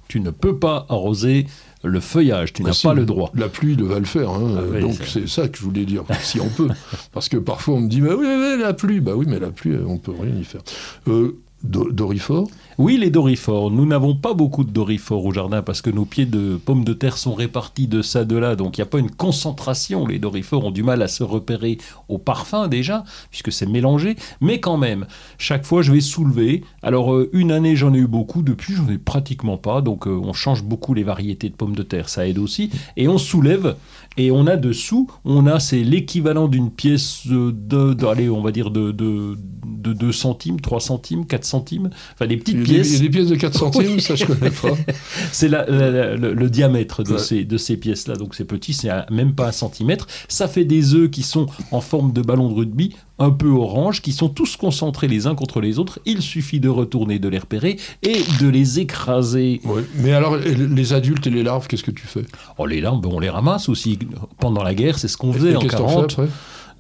[0.09, 1.47] Tu ne peux pas arroser
[1.83, 3.31] le feuillage, tu n'as pas le droit.
[3.35, 4.31] La pluie va le faire.
[4.31, 4.63] hein.
[4.77, 6.69] Ah Donc c'est- ça que je voulais dire, si on peut.
[7.13, 8.27] Parce que parfois on me dit, bah oui,
[8.61, 9.01] la pluie.
[9.01, 10.63] Bah oui, mais la pluie, on peut rien y faire.
[11.09, 12.49] Euh, Do- Dorifort,
[12.83, 13.71] Oui, les dorifores.
[13.71, 16.93] Nous n'avons pas beaucoup de dorifores au jardin parce que nos pieds de pommes de
[16.93, 18.57] terre sont répartis de ça, de là.
[18.57, 20.05] Donc il n'y a pas une concentration.
[20.05, 21.79] Les dorifores ont du mal à se repérer
[22.09, 24.17] au parfum déjà, puisque c'est mélangé.
[24.41, 25.07] Mais quand même,
[25.39, 26.65] chaque fois je vais soulever.
[26.83, 29.81] Alors euh, une année j'en ai eu beaucoup, depuis j'en ai pratiquement pas.
[29.81, 32.69] Donc euh, on change beaucoup les variétés de pommes de terre, ça aide aussi.
[32.97, 33.77] Et on soulève.
[34.19, 38.71] Et on a dessous, on a, c'est l'équivalent d'une pièce de, allez, on va dire
[38.71, 41.91] de, de, de 2 centimes, 3 centimes, 4 centimes.
[42.13, 42.97] Enfin, des petites y pièces.
[42.97, 44.71] a des pièces de 4 centimes, ça je connais pas.
[45.33, 47.19] C'est la- la- la- le, le diamètre de Ouais.
[47.19, 48.15] ces, de ces pièces-là.
[48.17, 50.07] Donc c'est petit, c'est même pas un centimètre.
[50.29, 54.03] Ça fait des œufs qui sont en forme de ballon de rugby, un peu orange,
[54.03, 56.01] qui sont tous concentrés les uns contre les autres.
[56.07, 59.61] Il suffit de retourner, de les repérer et de les écraser.
[59.65, 59.83] Ouais.
[59.97, 62.25] Mais alors, les adultes et les larves, qu'est-ce que tu fais?
[62.59, 63.99] Oh, les larmes, ben, on les ramasse aussi.
[64.41, 66.21] Pendant la guerre, c'est ce qu'on faisait Et en qu'est-ce que t'en fais 40.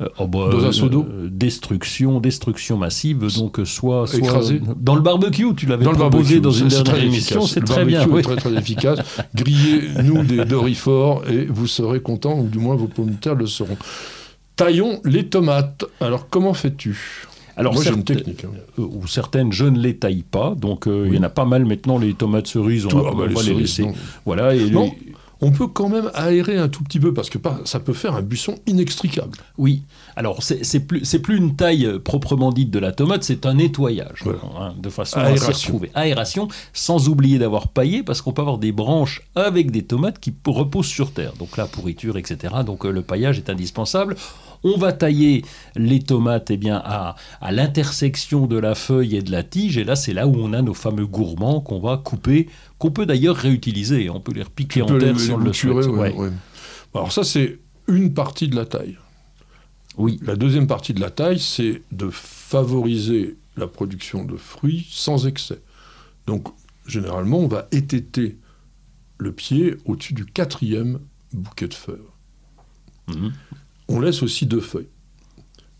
[0.00, 3.26] Euh, oh, bah, Dans un seau d'eau euh, Destruction, destruction massive.
[3.36, 6.68] Donc, euh, soit, soit Écrasé dans le barbecue, tu l'avais le proposé barbecue, dans une
[6.68, 8.06] dernière très émission, c'est très bien.
[8.08, 8.22] oui.
[8.22, 8.98] très très efficace.
[9.34, 13.46] Grillez-nous des Dorifort et vous serez content, ou du moins vos pommes de terre le
[13.46, 13.76] seront.
[14.56, 15.84] Taillons les tomates.
[16.00, 17.26] Alors comment fais-tu?
[17.56, 18.44] Alors, Moi j'ai une technique.
[18.44, 18.50] hein.
[18.78, 20.54] ou certaines, je ne les taille pas.
[20.54, 23.08] Donc, euh, il y en a pas mal maintenant, les tomates cerises, on Tout- va,
[23.08, 23.82] ah bah, on les va les cerises, laisser.
[23.84, 23.92] non.
[24.24, 24.84] Voilà, et Non.
[24.84, 25.12] les-
[25.44, 28.22] On peut quand même aérer un tout petit peu parce que ça peut faire un
[28.22, 29.38] buisson inextricable.
[29.58, 29.82] Oui,
[30.14, 31.02] alors c'est plus,
[31.36, 34.38] une taille euh, proprement dite de la tomate, c'est un nettoyage, Voilà.
[34.58, 35.72] hein, de façon à s'y Aération.
[35.72, 35.90] retrouver.
[35.94, 40.32] Aération, sans oublier d'avoir paillé, parce qu'on peut avoir des branches avec des tomates qui
[40.46, 41.32] reposent sur terre.
[41.38, 42.54] Donc là, pourriture, etc.
[42.64, 44.16] Donc euh, le paillage est indispensable.
[44.64, 45.44] On va tailler
[45.74, 49.84] les tomates eh bien, à, à l'intersection de la feuille et de la tige, et
[49.84, 52.48] là c'est là où on a nos fameux gourmands qu'on va couper,
[52.78, 54.08] qu'on peut d'ailleurs réutiliser.
[54.10, 55.86] On peut les repiquer Tu en terre les- si on les le souhaite.
[55.86, 56.14] ouais, Ouais.
[56.14, 56.30] ouais.
[56.94, 57.58] Alors ça c'est
[57.88, 58.96] une partie de la taille.
[59.98, 60.18] Oui.
[60.22, 65.60] La deuxième partie de la taille, c'est de favoriser la production de fruits sans excès.
[66.26, 66.48] Donc,
[66.86, 68.38] généralement, on va étêter
[69.18, 71.00] le pied au-dessus du quatrième
[71.34, 72.16] bouquet de fleurs.
[73.08, 73.32] Mhm.
[73.92, 74.88] On laisse aussi deux feuilles,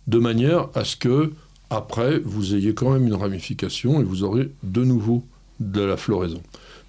[0.06, 1.32] de manière à ce que,
[1.70, 5.24] après, vous ayez quand même une ramification et vous aurez de nouveau
[5.60, 6.42] de la floraison.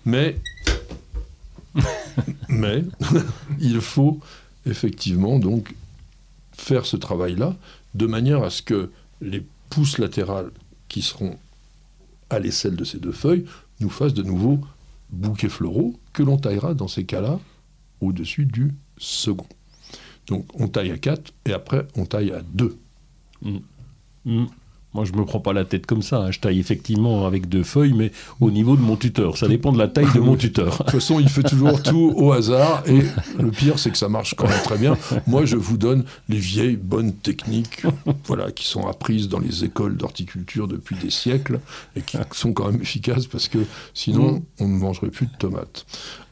[0.03, 0.35] Mais,
[2.49, 2.83] mais,
[3.61, 4.19] il faut
[4.65, 5.73] effectivement donc
[6.51, 7.55] faire ce travail-là
[7.95, 10.51] de manière à ce que les pousses latérales
[10.89, 11.37] qui seront
[12.29, 13.45] à l'aisselle de ces deux feuilles
[13.79, 14.59] nous fassent de nouveaux
[15.09, 17.39] bouquets floraux que l'on taillera dans ces cas-là
[18.01, 19.47] au-dessus du second.
[20.27, 22.77] Donc on taille à 4 et après on taille à 2.
[24.25, 24.45] Mm.
[24.95, 26.17] Moi, je me prends pas la tête comme ça.
[26.19, 26.29] hein.
[26.31, 29.37] Je taille effectivement avec deux feuilles, mais au niveau de mon tuteur.
[29.37, 30.69] Ça dépend de la taille de mon tuteur.
[30.73, 32.83] De toute façon, il fait toujours tout au hasard.
[32.85, 33.01] Et
[33.41, 34.95] le pire, c'est que ça marche quand même très bien.
[35.25, 37.81] Moi, je vous donne les vieilles bonnes techniques
[38.25, 41.59] voilà, qui sont apprises dans les écoles d'horticulture depuis des siècles
[41.95, 43.65] et qui sont quand même efficaces parce que
[43.95, 45.87] sinon, on ne mangerait plus de tomates.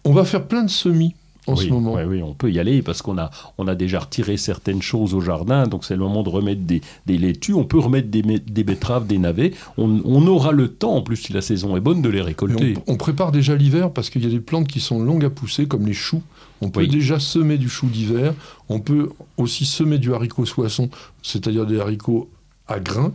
[0.05, 1.15] On va faire plein de semis
[1.47, 1.95] en oui, ce moment.
[2.05, 5.21] oui, on peut y aller parce qu'on a, on a déjà retiré certaines choses au
[5.21, 7.53] jardin, donc c'est le moment de remettre des, des laitues.
[7.55, 9.51] On peut remettre des, des betteraves, des navets.
[9.77, 12.75] On, on aura le temps, en plus, si la saison est bonne, de les récolter.
[12.85, 15.29] on, on prépare déjà l'hiver parce qu'il y a des plantes qui sont longues à
[15.31, 16.21] pousser, comme les choux.
[16.61, 16.87] On peut Oui.
[16.87, 18.35] déjà semer du chou d'hiver.
[18.69, 20.89] On peut aussi semer du haricot soisson,
[21.23, 22.29] c'est-à-dire des haricots
[22.67, 23.13] à grains.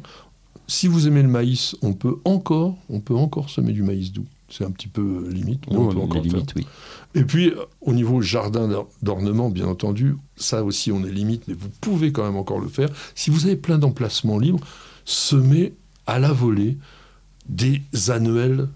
[0.66, 4.26] Si vous aimez le maïs, on peut encore, on peut encore semer du maïs doux.
[4.48, 6.66] C'est un petit peu limite, mais on peut encore limites, oui.
[7.16, 7.50] Et puis,
[7.80, 12.12] au niveau jardin d'or- d'ornement, bien entendu, ça aussi, on est limite, mais vous pouvez
[12.12, 12.90] quand même encore le faire.
[13.14, 14.60] Si vous avez plein d'emplacements libres,
[15.06, 15.72] semez
[16.06, 16.76] à la volée
[17.48, 18.68] des annuels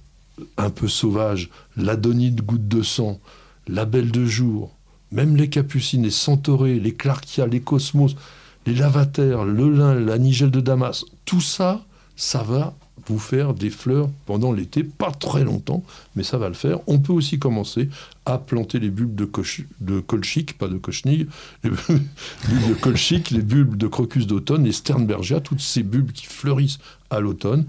[0.56, 3.20] un peu sauvages, l'adonide goutte de sang,
[3.68, 4.74] la belle de jour,
[5.12, 8.16] même les capucines, les centaurées, les clarkia, les cosmos,
[8.64, 11.84] les lavataires, le lin, la nigelle de Damas, tout ça,
[12.16, 12.74] ça va
[13.06, 15.82] vous faire des fleurs pendant l'été, pas très longtemps,
[16.16, 16.80] mais ça va le faire.
[16.86, 17.88] On peut aussi commencer
[18.26, 21.26] à planter les bulbes de, coch- de colchique, pas de cochnig,
[21.64, 26.26] les bulbes de colchique, les bulbes de crocus d'automne, les sternbergia, toutes ces bulbes qui
[26.26, 26.78] fleurissent
[27.10, 27.66] à l'automne.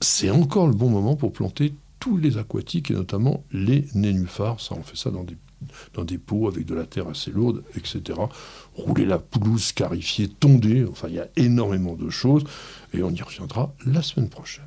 [0.00, 4.60] C'est encore le bon moment pour planter tous les aquatiques et notamment les nénuphars.
[4.60, 5.36] Ça, on fait ça dans des,
[5.94, 8.18] dans des pots avec de la terre assez lourde, etc.
[8.76, 10.84] Rouler la pelouse scarifiée, tondée.
[10.90, 12.44] Enfin, il y a énormément de choses
[12.92, 14.64] et on y reviendra la semaine prochaine.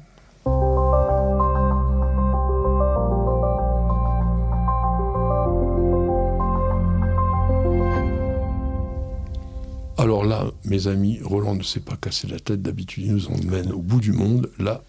[9.97, 12.61] Alors là, mes amis, Roland ne s'est pas cassé la tête.
[12.61, 14.49] D'habitude, il nous emmène au bout du monde.
[14.57, 14.81] Là,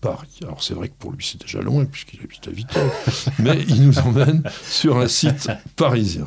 [0.00, 0.38] Paris.
[0.42, 2.88] Alors c'est vrai que pour lui, c'est déjà loin puisqu'il habite à Vittel.
[3.38, 6.26] mais il nous emmène sur un site parisien.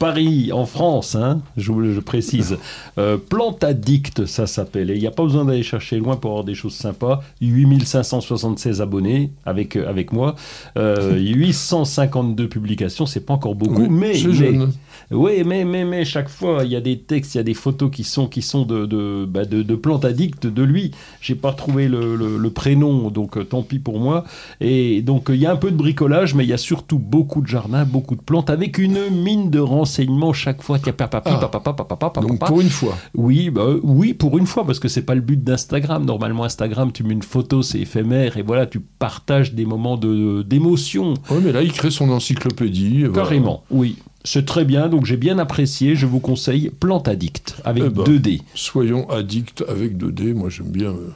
[0.00, 2.56] Paris, en France, hein, je, précise.
[2.96, 4.90] Euh, Plante Addict, ça s'appelle.
[4.90, 7.20] Et il n'y a pas besoin d'aller chercher loin pour avoir des choses sympas.
[7.42, 10.36] 8576 abonnés avec, euh, avec moi.
[10.78, 14.66] Euh, 852 publications, c'est pas encore beaucoup, Oui, mais, mais-
[15.10, 17.52] oui, mais, mais, mais chaque fois, il y a des textes, il y a des
[17.54, 20.92] photos qui sont, qui sont de, de, bah, de, de plantes addictes de lui.
[21.20, 24.24] J'ai pas trouvé le, le- le prénom, donc euh, tant pis pour moi.
[24.62, 26.98] Et donc, euh, il y a un peu de bricolage, mais il y a surtout
[26.98, 29.89] beaucoup de jardins, beaucoup de plantes, avec une mine de renseignements
[30.32, 30.78] chaque fois.
[30.78, 31.30] Tiens, papa, Ah.
[31.36, 32.46] papa, papa, papa, papa, Donc papa.
[32.46, 32.96] pour une fois.
[33.14, 36.04] Oui, bah, oui, pour une fois, parce que c'est pas le but d'Instagram.
[36.04, 40.42] Normalement, Instagram, tu mets une photo, c'est éphémère, et voilà, tu partages des moments de-
[40.42, 41.14] d'émotion.
[41.30, 43.04] Oui, mais là, il crée son encyclopédie.
[43.04, 43.22] voilà.
[43.22, 43.96] Carrément, oui.
[44.22, 45.94] C'est très bien, donc j'ai bien apprécié.
[45.96, 48.04] Je vous conseille Plante Addict avec Eh ben.
[48.04, 48.42] 2D.
[48.54, 50.34] Soyons addicts avec 2D.
[50.34, 51.08] Moi, j'aime bien euh,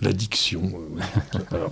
[0.00, 0.62] l'addiction.
[1.52, 1.56] euh,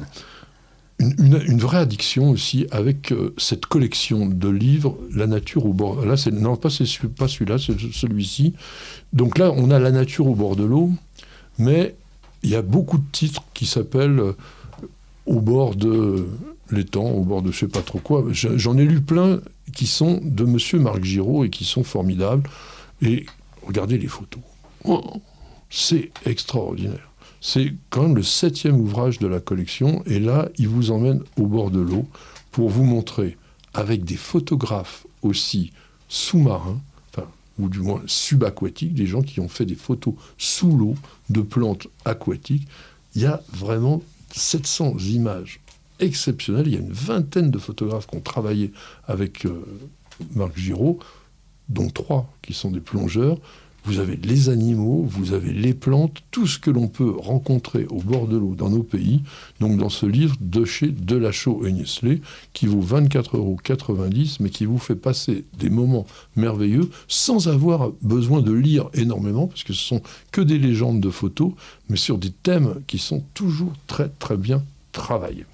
[1.19, 6.05] une, vraie addiction aussi avec euh, cette collection de livres, La nature au bord.
[6.05, 8.55] Là, c'est non pas c'est pas celui-là, c'est celui-ci.
[9.13, 10.91] Donc là, on a La nature au bord de l'eau,
[11.59, 11.95] mais
[12.43, 14.33] il y a beaucoup de titres qui s'appellent euh,
[15.27, 16.27] Au bord de
[16.71, 18.25] l'étang, au bord de je sais pas trop quoi.
[18.31, 19.41] Je- J'en ai lu plein
[19.73, 22.49] qui sont de Monsieur Marc Giraud et qui sont formidables.
[23.03, 23.27] Et
[23.67, 24.43] regardez les photos.
[24.85, 25.03] Oh,
[25.71, 27.11] c'est extraordinaire.
[27.47, 31.47] C'est quand même le septième ouvrage de la collection, et là, il vous emmène au
[31.47, 32.07] bord de l'eau
[32.51, 33.37] pour vous montrer,
[33.75, 35.71] avec des photographes aussi
[36.09, 36.81] sous-marins,
[37.59, 40.95] ou du moins subaquatiques, des gens qui ont fait des photos sous l'eau
[41.29, 42.67] de plantes aquatiques.
[43.15, 45.61] Il y a vraiment 700 images
[46.01, 46.67] exceptionnelles.
[46.67, 48.73] Il y a une vingtaine de photographes qui ont travaillé
[49.07, 49.63] avec euh,
[50.35, 50.99] Marc Giraud,
[51.69, 53.39] dont trois qui sont des plongeurs.
[53.87, 58.01] Vous avez les animaux, vous avez les plantes, tout ce que l'on peut rencontrer au
[58.01, 59.21] bord de l'eau dans nos pays.
[59.61, 62.23] Donc dans ce livre de chez Delachaux et Nestlé,
[62.55, 63.59] qui vaut 24,90 euros,
[64.41, 69.65] mais qui vous fait passer des moments merveilleux sans avoir besoin de lire énormément, parce
[69.65, 70.01] que ce sont
[70.33, 71.53] que des légendes de photos,
[71.91, 75.45] mais sur des thèmes qui sont toujours très très bien travaillés.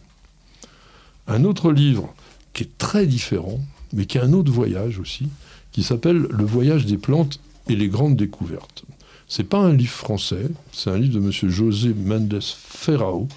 [1.27, 2.15] Un autre livre
[2.53, 3.59] qui est très différent,
[3.93, 5.27] mais qui est un autre voyage aussi,
[5.73, 7.41] qui s'appelle Le voyage des plantes
[7.71, 8.85] et les grandes découvertes.
[9.29, 11.51] C'est pas un livre français, c'est un livre de M.
[11.51, 13.29] José Mendes Ferrao,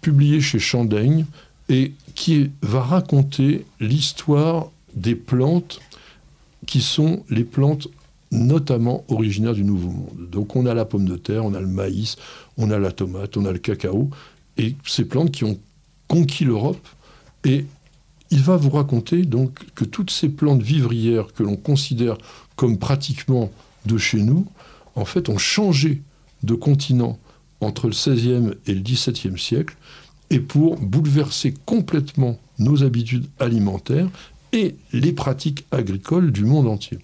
[0.00, 1.24] publié chez Chandaigne,
[1.68, 5.80] et qui va raconter l'histoire des plantes
[6.66, 7.88] qui sont les plantes
[8.32, 10.28] notamment originaires du Nouveau Monde.
[10.30, 12.16] Donc on a la pomme de terre, on a le maïs,
[12.56, 14.10] on a la tomate, on a le cacao,
[14.56, 15.58] et ces plantes qui ont
[16.08, 16.88] conquis l'Europe,
[17.44, 17.66] et
[18.30, 22.18] il va vous raconter donc que toutes ces plantes vivrières que l'on considère
[22.56, 23.50] comme pratiquement
[23.84, 24.46] de chez nous,
[24.94, 26.02] en fait, ont changé
[26.42, 27.18] de continent
[27.60, 29.76] entre le XVIe et le XVIIe siècle
[30.30, 34.08] et pour bouleverser complètement nos habitudes alimentaires
[34.52, 36.98] et les pratiques agricoles du monde entier.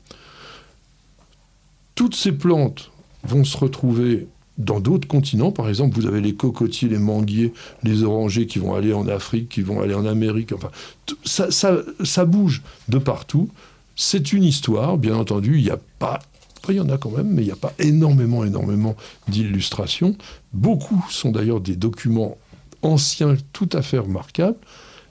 [1.95, 2.91] Toutes ces plantes
[3.25, 4.27] vont se retrouver
[4.59, 5.53] dans d'autres continents.
[5.53, 9.49] Par exemple, vous avez les cocotiers, les manguiers, les orangers qui vont aller en Afrique,
[9.49, 10.53] qui vont aller en Amérique.
[10.53, 10.71] Enfin,
[11.25, 13.51] ça bouge de partout.
[13.97, 15.59] C'est une histoire, bien entendu.
[15.59, 16.21] Il n'y a pas.
[16.69, 18.97] il y en a quand même, mais il n'y a pas énormément, énormément
[19.29, 20.17] d'illustrations.
[20.53, 22.37] Beaucoup sont d'ailleurs des documents
[22.83, 24.57] anciens tout à fait remarquables.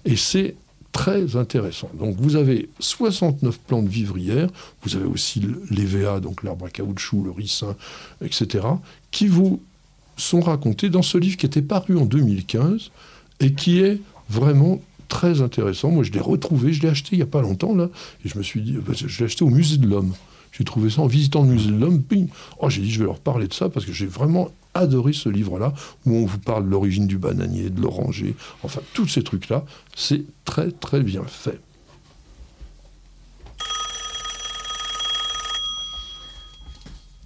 [0.06, 0.56] Et c'est
[0.92, 1.90] très intéressant.
[1.98, 4.50] Donc vous avez 69 plantes vivrières,
[4.84, 7.76] vous avez aussi le- l'EVA, donc l'arbre à caoutchouc, le ricin,
[8.22, 8.66] etc.,
[9.12, 9.62] qui vous
[10.18, 12.92] sont racontés dans ce livre qui était paru en 2015
[13.40, 15.92] et qui est vraiment très intéressant.
[15.92, 17.90] Moi, je l'ai retrouvé, je l'ai acheté il n'y a pas longtemps, là,
[18.26, 20.14] et je me suis dit, bah, je l'ai acheté au musée de l'homme.
[20.54, 22.02] J'ai trouvé ça en visitant le musée de l'homme,
[22.60, 25.28] Oh, j'ai dit, je vais leur parler de ça parce que j'ai vraiment adoré ce
[25.28, 25.74] livre-là,
[26.06, 29.66] où on vous parle de l'origine du bananier, de l'oranger, enfin, tous ces trucs-là.
[29.96, 31.60] C'est très, très bien fait.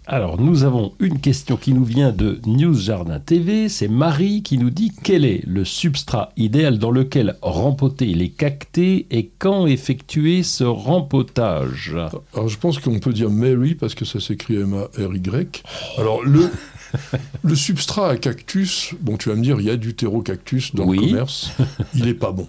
[0.08, 3.70] Alors, nous avons une question qui nous vient de News Jardin TV.
[3.70, 9.08] C'est Marie qui nous dit quel est le substrat idéal dans lequel rempoter les cactés
[9.10, 11.96] et quand effectuer ce rempotage?
[12.36, 15.64] Alors, je pense qu'on peut dire Mary parce que ça s'écrit M-A-R-Y.
[15.98, 16.52] Alors, le,
[17.44, 20.76] le substrat à cactus, bon, tu vas me dire, il y a du terreau cactus
[20.76, 20.98] dans Oui.
[21.00, 21.52] le commerce.
[21.96, 22.48] Il n'est pas bon.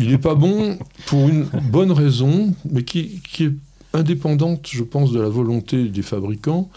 [0.00, 3.52] Il n'est pas bon pour une bonne raison, mais qui, qui est
[3.96, 6.70] indépendante, je pense, de la volonté des fabricants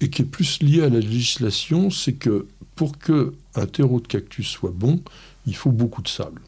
[0.00, 1.90] et qui est plus liée à la législation.
[1.90, 5.00] C'est que pour que un terreau de cactus soit bon,
[5.46, 6.40] il faut beaucoup de sable.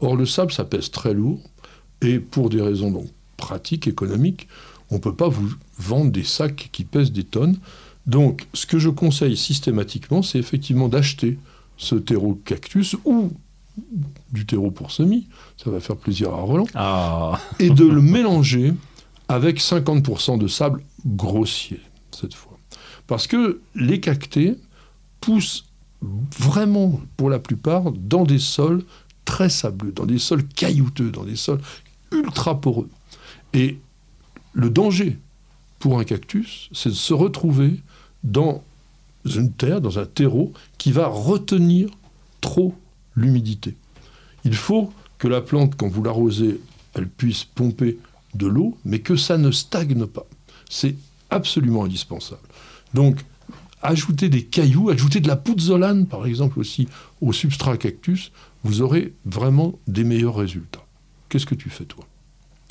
[0.00, 1.40] Or, le sable, ça pèse très lourd.
[2.00, 3.06] Et pour des raisons donc,
[3.36, 4.48] pratiques, économiques,
[4.90, 5.48] on ne peut pas vous
[5.78, 7.56] vendre des sacs qui pèsent des tonnes.
[8.06, 11.38] Donc, ce que je conseille systématiquement, c'est effectivement d'acheter
[11.76, 13.30] ce terreau cactus ou
[14.32, 15.26] du terreau pour semis,
[15.62, 18.74] ça va faire plaisir à Roland, Ah, et de le mélanger
[19.32, 21.80] avec 50% de sable grossier,
[22.10, 22.58] cette fois.
[23.06, 24.56] Parce que les cactés
[25.22, 25.64] poussent
[26.02, 28.84] vraiment, pour la plupart, dans des sols
[29.24, 31.62] très sableux, dans des sols caillouteux, dans des sols
[32.10, 32.90] ultra poreux.
[33.54, 33.78] Et
[34.52, 35.18] le danger
[35.78, 37.80] pour un cactus, c'est de se retrouver
[38.24, 38.62] dans
[39.24, 41.88] une terre, dans un terreau qui va retenir
[42.42, 42.74] trop
[43.16, 43.76] l'humidité.
[44.44, 46.60] Il faut que la plante, quand vous l'arrosez,
[46.94, 47.96] elle puisse pomper
[48.34, 50.26] de l'eau, mais que ça ne stagne pas.
[50.70, 50.94] C'est
[51.30, 52.40] absolument indispensable.
[52.94, 53.24] Donc,
[53.82, 56.88] ajouter des cailloux, ajouter de la pouzzolane, par exemple, aussi
[57.20, 58.30] au substrat cactus,
[58.64, 60.84] vous aurez vraiment des meilleurs résultats.
[61.28, 62.04] Qu'est-ce que tu fais, toi?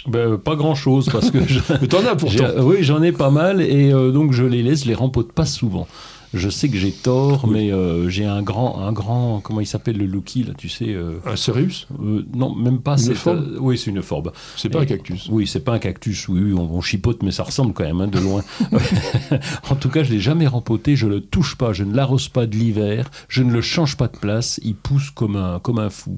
[0.08, 2.36] Ben, pas grand-chose parce que je- Mais t'en as pourtant.
[2.56, 5.32] j'ai- oui, j'en ai pas mal et euh, donc je les laisse, je les rempote
[5.32, 5.88] pas souvent.
[6.34, 7.52] Je sais que j'ai tort, Oui.
[7.54, 10.88] mais euh, j'ai un grand, un grand, comment il s'appelle le lookie là, tu sais
[10.94, 12.96] euh, Un céréus euh, Non, même pas.
[13.02, 14.32] Une forbe Oui, c'est une forbe.
[14.56, 15.28] C'est pas un cactus.
[15.30, 16.28] Oui, c'est pas un cactus.
[16.30, 18.44] Oui, oui, on, on chipote, mais ça ressemble quand même hein, de loin.
[19.70, 20.96] en tout cas, je l'ai jamais rempoté.
[20.96, 21.74] Je le touche pas.
[21.74, 23.12] Je ne l'arrose pas de l'hiver.
[23.28, 24.60] Je ne le change pas de place.
[24.64, 26.18] Il pousse comme un, comme un fou.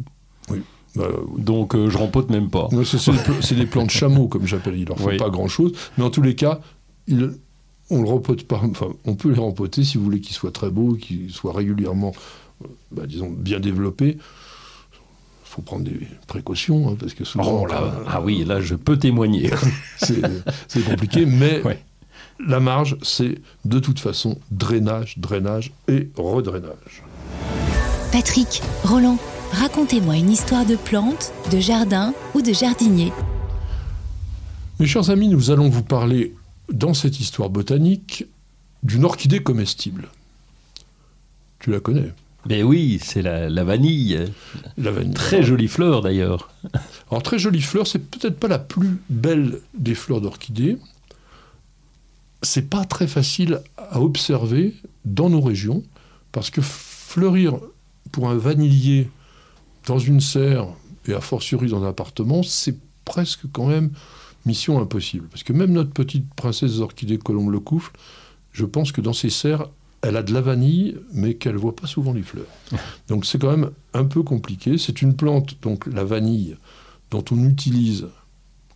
[0.95, 1.07] Bah,
[1.39, 2.69] Donc, je rempote même pas.
[2.85, 4.75] C'est, des, pla- c'est des plants de chameau, comme j'appelle.
[4.77, 5.17] Il leur Oui.
[5.17, 5.71] pas grand-chose.
[5.97, 6.59] Mais en tous les cas,
[7.07, 7.31] il-
[7.89, 8.61] on le rempote pas.
[8.63, 12.13] Enfin, on peut les rempoter si vous voulez qu'ils soient très beaux, qu'ils soient régulièrement,
[12.63, 14.17] euh, bah, disons, bien développés.
[14.17, 18.59] Il faut prendre des précautions, hein, parce que souvent, Oh là, euh, ah oui, là,
[18.61, 19.51] je peux témoigner.
[19.97, 20.21] c'est,
[20.83, 21.25] compliqué.
[21.27, 21.79] Mais Ouais.
[22.47, 27.03] la marge, c'est de toute façon drainage, drainage et redrainage.
[28.11, 29.17] Patrick, Roland,
[29.51, 33.11] racontez-moi une histoire de plante, de jardin ou de jardinier.
[34.79, 36.33] Mes chers amis, nous allons vous parler
[36.71, 38.25] dans cette histoire botanique
[38.83, 40.09] d'une orchidée comestible.
[41.59, 42.11] Tu la connais,
[42.49, 44.19] Mais oui, c'est la, la vanille.
[44.77, 45.13] la vanille.
[45.13, 46.49] Très jolie fleur d'ailleurs.
[47.09, 50.77] Alors très jolie fleur, c'est peut-être pas la plus belle des fleurs d'orchidée.
[52.41, 55.83] C'est pas très facile à observer dans nos régions
[56.33, 57.57] parce que fleurir
[58.11, 59.09] pour un vanillier
[59.85, 60.67] dans une serre
[61.07, 63.91] et a fortiori dans un appartement, c'est presque quand même
[64.45, 65.27] mission impossible.
[65.29, 67.91] Parce que même notre petite princesse orchidée Colombe le Couffle,
[68.51, 69.67] je pense que dans ses serres,
[70.01, 72.45] elle a de la vanille, mais qu'elle voit pas souvent les fleurs.
[73.07, 74.77] Donc c'est quand même un peu compliqué.
[74.77, 76.57] C'est une plante, donc la vanille,
[77.11, 78.07] dont on utilise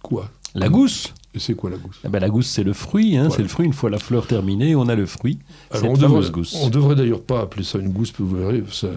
[0.01, 0.29] quoi?
[0.55, 1.13] La gousse.
[1.35, 1.99] Et c'est quoi la gousse?
[2.03, 3.15] Ah ben, la gousse, c'est le fruit.
[3.17, 3.35] hein, Voilà.
[3.35, 3.65] C'est le fruit.
[3.67, 5.37] Une fois la fleur terminée, on a le fruit.
[5.69, 6.55] Alors, on devrait, gousse.
[6.63, 8.87] on devrait d'ailleurs pas appeler ça une gousse, vous verrez, c'est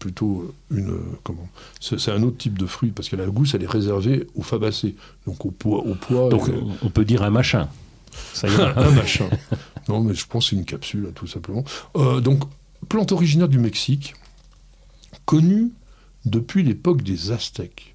[0.00, 1.48] plutôt une comment
[1.80, 4.96] C'est un autre type de fruit parce que la gousse elle est réservée aux fabacées,
[5.26, 6.28] donc au poids, au poids.
[6.30, 7.68] Donc, euh, on peut dire un machin.
[8.32, 8.72] Ça ira.
[8.76, 9.28] un machin.
[9.88, 11.62] Non, mais je pense que c'est une capsule, tout simplement.
[11.96, 12.42] Euh, donc,
[12.88, 14.14] plante originaire du Mexique,
[15.26, 15.70] connue
[16.24, 17.94] depuis l'époque des Aztèques.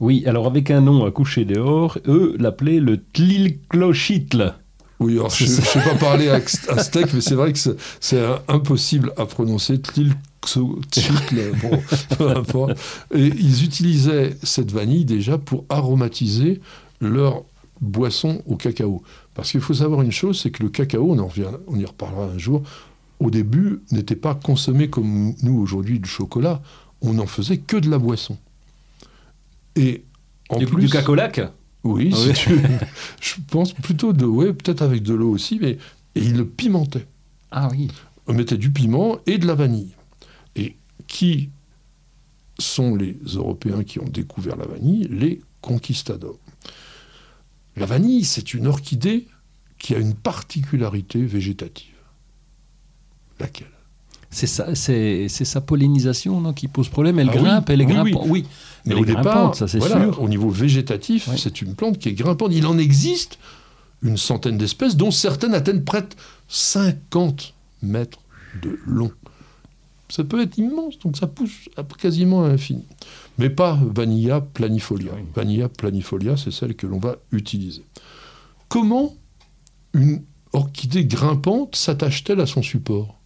[0.00, 4.54] Oui, alors avec un nom à coucher dehors, eux l'appelaient le tlilclochitl.
[5.00, 7.58] Oui, alors je ne sais pas parler aztèque, mais c'est vrai que
[8.00, 9.80] c'est- un- impossible à prononcer.
[11.62, 11.82] Bon,
[12.18, 12.78] peu importe.
[13.14, 16.60] Et ils utilisaient cette vanille déjà pour aromatiser
[17.00, 17.44] leur
[17.80, 19.02] boisson au cacao.
[19.34, 21.84] Parce qu'il faut savoir une chose, c'est que le cacao, on, en revient, on y
[21.84, 22.62] reparlera un jour,
[23.20, 26.60] au début n'était pas consommé comme nous aujourd'hui du chocolat.
[27.02, 28.36] On n'en faisait que de la boisson.
[29.76, 30.04] Et
[30.48, 31.40] en Du, plus, du cacolac
[31.84, 32.34] oui, Ah si oui.
[32.34, 32.60] tu-
[33.20, 35.78] je pense plutôt de, ouais, peut-être avec de l'eau aussi, mais
[36.16, 37.06] et il le pimentait.
[37.52, 37.88] Ah oui.
[38.26, 39.94] On mettait du piment et de la vanille.
[41.08, 41.50] Qui
[42.58, 46.38] sont les Européens qui ont découvert la vanille Les conquistadors.
[47.76, 49.26] La vanille, c'est une orchidée
[49.78, 51.94] qui a une particularité végétative.
[53.40, 53.68] Laquelle?
[54.30, 57.18] C'est sa pollinisation non, qui pose problème.
[57.18, 58.26] Elle Ah oui, grimpe, elle est oui, grimpante.
[58.28, 58.44] Oui,
[58.84, 60.20] Mais Elle au est départ, ça c'est voilà, sûr.
[60.22, 62.52] au niveau végétatif, c'est une plante qui est grimpante.
[62.52, 63.38] Il en existe
[64.02, 66.08] une centaine d'espèces, dont certaines atteignent près de
[66.48, 68.20] 50 mètres
[68.62, 69.10] de long.
[70.10, 72.84] Ça peut être immense, donc ça pousse à quasiment à l'infini.
[73.38, 75.12] Mais pas Vanilla planifolia.
[75.14, 75.22] Oui.
[75.34, 77.82] Vanilla planifolia, c'est celle que l'on va utiliser.
[78.68, 79.14] Comment
[79.92, 83.16] une orchidée grimpante s'attache-t-elle à son support?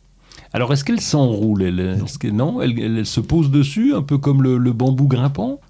[0.53, 1.99] Alors, est-ce qu'elle s'enroule elle,
[2.33, 2.61] Non?
[2.61, 5.61] elle, elle- elle se pose dessus, un peu comme le, le bambou grimpant?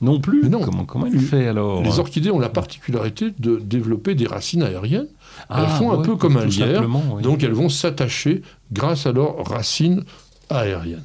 [0.00, 0.60] Non plus Mais non.
[0.60, 5.08] Comment, Les- fait alors Les orchidées ont la particularité de développer des racines aériennes
[5.48, 7.22] Ah, elles font un peu comme un lierre, oui.
[7.22, 8.42] Donc elles vont s'attacher
[8.72, 10.04] grâce à leurs racines
[10.50, 11.04] aériennes.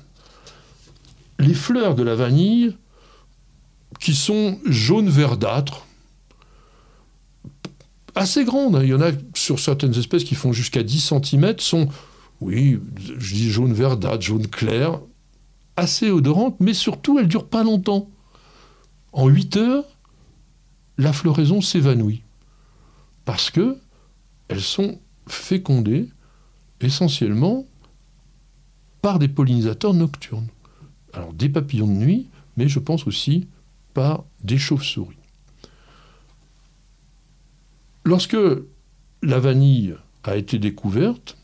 [1.40, 2.76] Les fleurs de la vanille,
[4.00, 5.86] qui sont jaune verdâtres,
[8.16, 11.56] assez grandes, hein, il y en a sur certaines espèces qui font jusqu'à 10 cm,
[11.60, 11.88] sont,
[12.42, 12.80] oui,
[13.18, 15.00] je dis jaune verdâtre, jaune clair,
[15.76, 18.10] assez odorantes, mais surtout elles durent pas longtemps.
[19.14, 19.86] En 8 heures,
[20.98, 22.24] la floraison s'évanouit.
[23.26, 23.78] Parce que
[24.48, 26.10] elles sont fécondées
[26.82, 27.66] essentiellement
[29.02, 30.50] par des pollinisateurs nocturnes.
[31.14, 33.48] Alors des papillons de nuit, mais je pense aussi
[33.94, 35.18] par des chauves-souris.
[38.04, 38.38] Lorsque
[39.22, 41.38] la vanille a été découverte,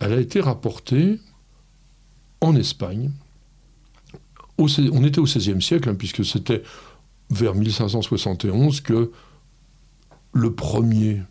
[0.00, 1.20] elle a été rapportée
[2.40, 3.12] en Espagne.
[4.58, 6.62] Au on était au XVIe siècle, hein, puisque c'était
[7.30, 9.10] vers 1571 que
[10.32, 11.22] le premier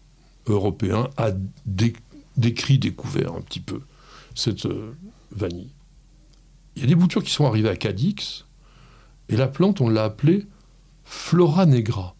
[0.48, 1.32] européen a
[1.66, 1.94] dé-
[2.38, 3.82] décrit, découvert un petit peu
[4.36, 4.96] cette euh,
[5.32, 5.70] vanille.
[6.76, 8.46] Il y a des boutures qui sont arrivées à Cadix,
[9.30, 10.46] et la plante, on l'a appelée
[11.06, 12.16] Flora negra.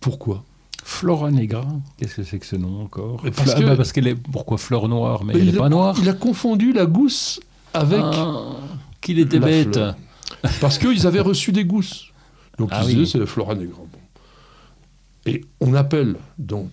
[0.00, 0.44] Pourquoi?
[0.84, 1.66] Flora negra
[1.98, 3.20] Qu'est-ce que c'est que ce nom encore?
[3.24, 4.14] Mais parce Fla- que- bah, parce qu'elle est.
[4.14, 5.96] Pourquoi fleur noire Mais, elle n'est pas noire?
[6.00, 7.40] il a confondu la gousse
[7.74, 8.00] avec...
[8.02, 8.56] Ah,
[9.00, 9.74] qu'il était la bête.
[9.74, 9.96] fleur.
[10.60, 12.06] Parce qu'ils avaient reçu des gousses.
[12.58, 12.94] Donc Ah ils oui.
[12.96, 13.78] disaient c'est la Flora negra.
[13.78, 13.98] Bon.
[15.26, 16.70] Et on appelle donc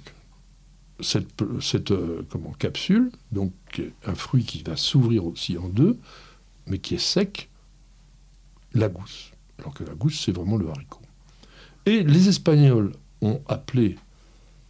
[0.99, 3.51] cette, cette euh, comment, capsule, donc
[4.05, 5.97] un fruit qui va s'ouvrir aussi en deux,
[6.67, 7.49] mais qui est sec,
[8.73, 9.31] la gousse.
[9.59, 11.01] Alors que la gousse, c'est vraiment le haricot.
[11.85, 13.97] Et les Espagnols ont appelé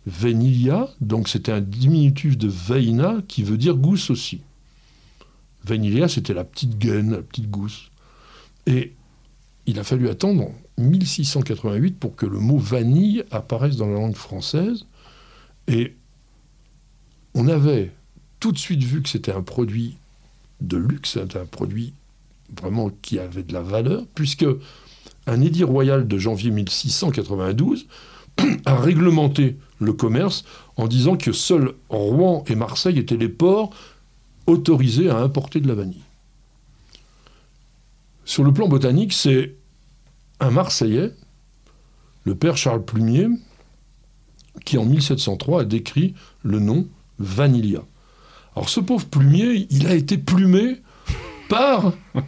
[0.05, 4.41] Vanilla, donc c'était un diminutif de Veina qui veut dire gousse aussi.
[5.65, 7.91] Vanilla, c'était la petite gaine, la petite gousse.
[8.67, 8.93] Et
[9.65, 14.85] il a fallu attendre 1688 pour que le mot vanille apparaisse dans la langue française.
[15.67, 15.95] Et
[17.33, 17.91] on avait
[18.39, 19.97] tout de suite vu que c'était un produit
[20.61, 21.93] de luxe, c'était un produit
[22.55, 24.45] vraiment qui avait de la valeur, puisque
[25.27, 27.87] un édit royal de janvier 1692
[28.65, 30.45] a réglementé le commerce
[30.77, 33.71] en disant que seuls Rouen et Marseille étaient les ports
[34.47, 36.03] autorisés à importer de la vanille.
[38.25, 39.55] Sur le plan botanique, c'est
[40.39, 41.11] un Marseillais,
[42.23, 43.27] le père Charles Plumier,
[44.65, 46.87] qui en 1703 a décrit le nom
[47.19, 47.83] Vanilla.
[48.55, 50.81] Alors ce pauvre Plumier, il a été plumé
[51.49, 51.93] par...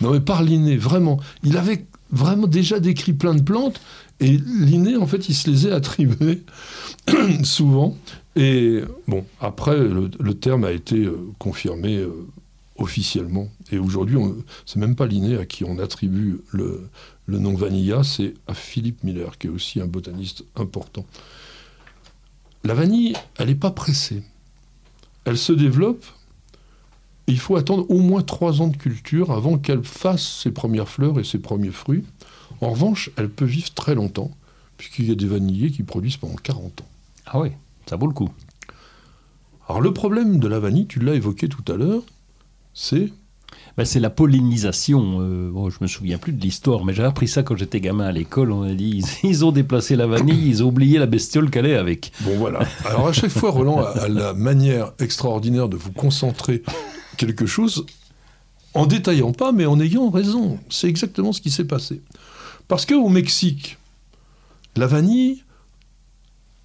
[0.00, 1.20] Non mais par Linné, vraiment.
[1.42, 3.78] Il avait vraiment déjà décrit plein de plantes,
[4.20, 6.42] et Linné, en fait, il se les a attribuées
[7.44, 7.96] souvent.
[8.36, 12.26] Et bon, après, le, terme a été euh, confirmé euh,
[12.76, 13.48] officiellement.
[13.72, 14.18] Et aujourd'hui,
[14.66, 16.88] c'est même pas Linné à qui on attribue le,
[17.26, 21.04] le nom Vanilla, c'est à Philippe Miller, qui est aussi un botaniste important.
[22.64, 24.22] La vanille, elle n'est pas pressée.
[25.24, 26.04] Elle se développe.
[27.26, 31.20] Il faut attendre au moins trois ans de culture avant qu'elle fasse ses premières fleurs
[31.20, 32.04] et ses premiers fruits.
[32.60, 34.30] En revanche, elle peut vivre très longtemps,
[34.80, 36.88] puisqu'il y a des vanilliers qui produisent pendant 40 ans.
[37.26, 37.50] Ah oui,
[37.84, 38.30] ça vaut le coup.
[39.68, 42.02] Alors le problème de la vanille, tu l'as évoqué tout à l'heure,
[42.72, 43.12] c'est
[43.76, 45.18] Ben, c'est la pollinisation.
[45.20, 48.06] Euh, bon, je me souviens plus de l'histoire, mais j'ai appris ça quand j'étais gamin
[48.06, 48.52] à l'école.
[48.52, 51.66] On a dit ils, ils ont déplacé la vanille, ils ont oublié la bestiole qu'elle
[51.66, 52.10] est avec.
[52.22, 52.60] Bon voilà.
[52.86, 56.62] Alors à chaque fois, Roland a, a la manière extraordinaire de vous concentrer
[57.18, 57.84] quelque chose
[58.72, 60.58] en détaillant pas, mais en ayant raison.
[60.70, 62.00] C'est exactement ce qui s'est passé.
[62.66, 63.76] Parce qu'au Mexique,
[64.76, 65.44] la vanille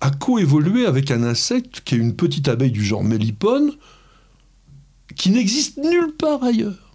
[0.02, 3.72] a coévolué avec un insecte qui est une petite abeille du genre mélipone,
[5.16, 6.94] qui n'existe nulle part ailleurs.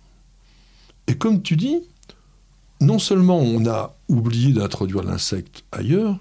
[1.06, 1.78] Et comme tu dis,
[2.80, 6.18] non seulement on a oublié d'introduire l'insecte ailleurs,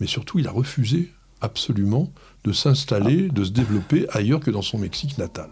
[0.00, 2.10] mais surtout il a refusé absolument
[2.44, 5.50] de s'installer, de se développer ailleurs que dans son Mexique natal.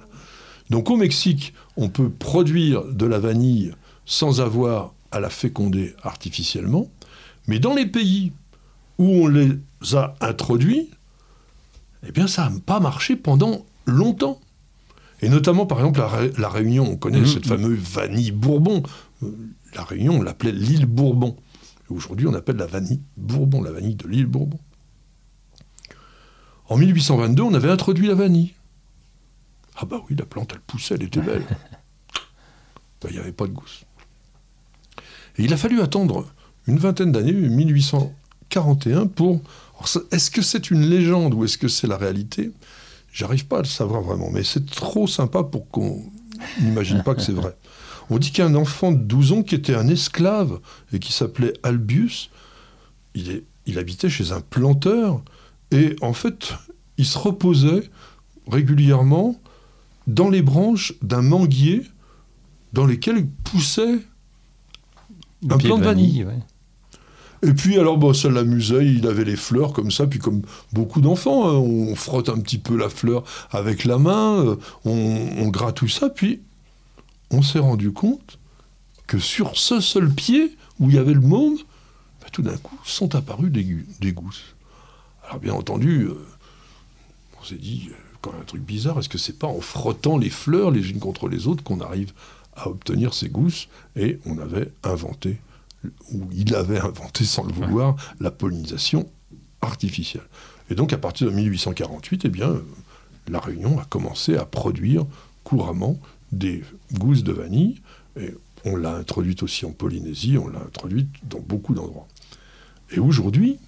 [0.70, 3.72] Donc au Mexique, on peut produire de la vanille
[4.04, 6.88] sans avoir à la féconder artificiellement,
[7.46, 8.32] mais dans les pays
[8.98, 9.58] où on les
[9.94, 10.90] a introduits,
[12.06, 14.40] eh bien ça n'a pas marché pendant longtemps.
[15.22, 17.26] Et notamment, par exemple, la, Ré- la Réunion, on connaît Mhm.
[17.26, 18.82] cette fameuse vanille Bourbon.
[19.74, 21.36] La Réunion, on l'appelait l'île Bourbon.
[21.88, 24.58] Aujourd'hui, on appelle la vanille Bourbon, la vanille de l'île Bourbon.
[26.68, 28.52] En 1822, on avait introduit la vanille.
[29.76, 31.44] Ah bah oui, la plante, elle poussait, elle était belle.
[33.02, 33.84] Bah, Il n'y avait pas de gousse.
[35.36, 36.26] Et il a fallu attendre
[36.66, 37.32] une vingtaine d'années,
[38.54, 39.40] 1841, pour...
[40.10, 42.50] Est-ce que c'est une légende ou est-ce que c'est la réalité?
[43.12, 46.02] J'arrive pas à le savoir vraiment, mais c'est trop sympa pour qu'on
[46.60, 47.56] n'imagine pas que c'est vrai.
[48.10, 50.60] On dit qu'un enfant de 12 ans qui était un esclave
[50.92, 52.30] et qui s'appelait Albius,
[53.14, 55.22] il, est, il habitait chez un planteur
[55.72, 56.54] et en fait,
[56.98, 57.90] il se reposait
[58.46, 59.40] régulièrement
[60.06, 61.82] dans les branches d'un manguier
[62.72, 63.98] dans lesquelles poussait
[65.50, 66.24] un plant de vanille.
[66.24, 66.38] ouais.
[67.46, 70.42] Et puis alors, bon, ça l'amusait, il avait les fleurs comme ça, puis comme
[70.72, 75.28] beaucoup d'enfants, hein, on frotte un petit peu la fleur avec la main, euh, on,
[75.38, 76.40] on gratouille ça, puis
[77.30, 78.38] on s'est rendu compte
[79.06, 81.56] que sur ce seul pied où il y avait le môme,
[82.20, 83.08] bah, tout d'un coup sont
[83.62, 84.54] gu- des gousses.
[85.24, 86.14] Alors bien entendu, euh,
[87.40, 90.18] on s'est dit, euh, quand même un truc bizarre, est-ce que c'est pas en frottant
[90.18, 92.12] les fleurs les unes contre les autres qu'on arrive
[92.56, 93.68] à obtenir ces gousses?
[93.94, 95.38] Et on avait inventé
[96.12, 99.08] ou il avait inventé sans le vouloir la pollinisation
[99.60, 100.26] artificielle.
[100.70, 102.56] Et donc à partir de 1848, eh bien,
[103.28, 105.06] la Réunion a commencé à produire
[105.44, 105.98] couramment
[106.32, 107.80] des gousses de vanille.
[108.18, 108.34] Et
[108.64, 112.08] on l'a introduite aussi en Polynésie, on l'a introduite dans beaucoup d'endroits.
[112.90, 113.58] Et aujourd'hui,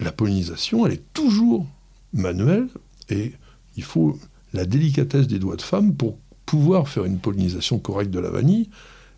[0.00, 1.66] la pollinisation, elle est toujours
[2.12, 2.68] manuelle
[3.10, 3.32] et
[3.76, 4.18] il faut
[4.52, 8.68] la délicatesse des doigts de femme pour pouvoir faire une pollinisation correcte de la vanille.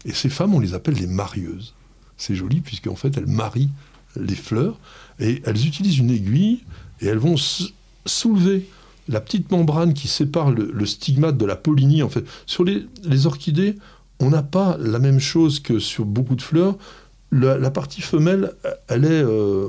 [0.05, 1.75] Et ces femmes, on les appelle les marieuses.
[2.17, 3.71] C'est joli puisqu'en fait, elles marient
[4.17, 4.79] les fleurs
[5.19, 6.65] et elles utilisent une aiguille
[7.01, 7.37] et elles vont
[8.07, 8.69] soulever
[9.09, 12.03] la petite membrane qui sépare le, stigmate de la pollinie.
[12.03, 13.77] En fait, sur les, les orchidées,
[14.19, 16.77] on n'a pas la même chose que sur beaucoup de fleurs.
[17.33, 18.55] La, partie femelle,
[18.89, 19.69] elle est euh,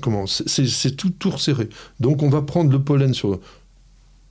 [0.00, 1.68] comment c'est tout, tout resserré.
[2.00, 3.40] Donc, on va prendre le pollen sur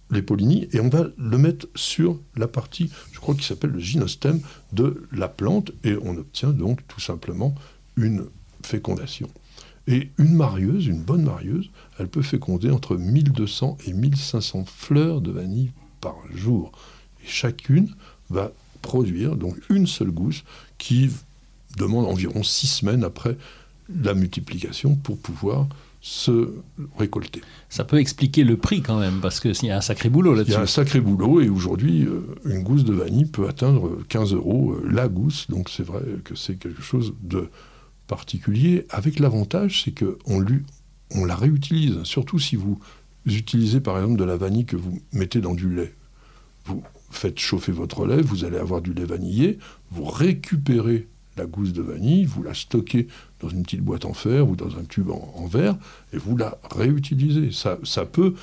[0.09, 3.79] les pollinies et on va le mettre sur la partie, je crois, qui s'appelle le
[3.79, 4.39] gynostème
[4.71, 7.53] de la plante et on obtient donc tout simplement
[7.95, 8.25] une
[8.63, 9.27] fécondation.
[9.87, 15.31] Et une marieuse, une bonne marieuse, elle peut féconder entre 1200 et 1500 fleurs de
[15.31, 16.71] vanille par jour.
[17.23, 17.89] Et chacune
[18.29, 18.51] va
[18.81, 20.43] produire donc une seule gousse
[20.77, 21.09] qui
[21.77, 23.37] demande environ six semaines après
[23.89, 25.67] la multiplication pour pouvoir
[26.07, 26.53] se
[26.97, 27.41] récolter.
[27.67, 30.37] Ça peut expliquer le prix quand même, parce qu'il y a un sacré boulot Il
[30.37, 30.73] y a un là-dessus.
[30.73, 35.09] sacré boulot et aujourd'hui, euh, une gousse de vanille peut atteindre 15 euros euh, la
[35.09, 35.47] gousse.
[35.49, 37.49] Donc c'est vrai que c'est quelque chose de
[38.07, 38.85] particulier.
[38.89, 40.45] Avec l'avantage, c'est qu'on
[41.11, 42.01] on la réutilise.
[42.03, 42.79] Surtout si vous
[43.25, 45.93] utilisez par exemple de la vanille que vous mettez dans du lait.
[46.63, 49.59] Vous faites chauffer votre lait, vous allez avoir du lait vanillé,
[49.91, 53.07] vous récupérez la gousse de vanille, vous la stockez
[53.39, 55.75] dans une petite boîte en fer ou dans un tube en, verre
[56.13, 57.51] et vous la réutilisez.
[57.51, 58.35] Ça, peut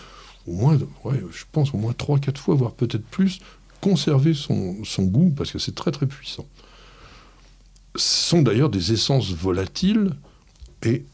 [0.46, 3.40] au moins, ouais, je pense au moins 3-4 fois, voire peut-être plus,
[3.80, 6.46] conserver son, son goût, parce que c'est très très puissant.
[7.96, 10.10] Ce sont d'ailleurs des essences volatiles
[10.82, 11.04] et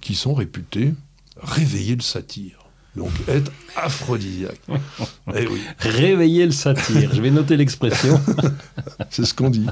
[0.00, 0.94] qui sont réputées
[1.36, 2.69] réveiller le satyre.
[2.96, 4.60] Donc être aphrodisiaque.
[5.36, 7.10] eh oui, Réveiller le satire.
[7.14, 8.20] Je vais noter l'expression.
[9.10, 9.66] c'est ce qu'on dit.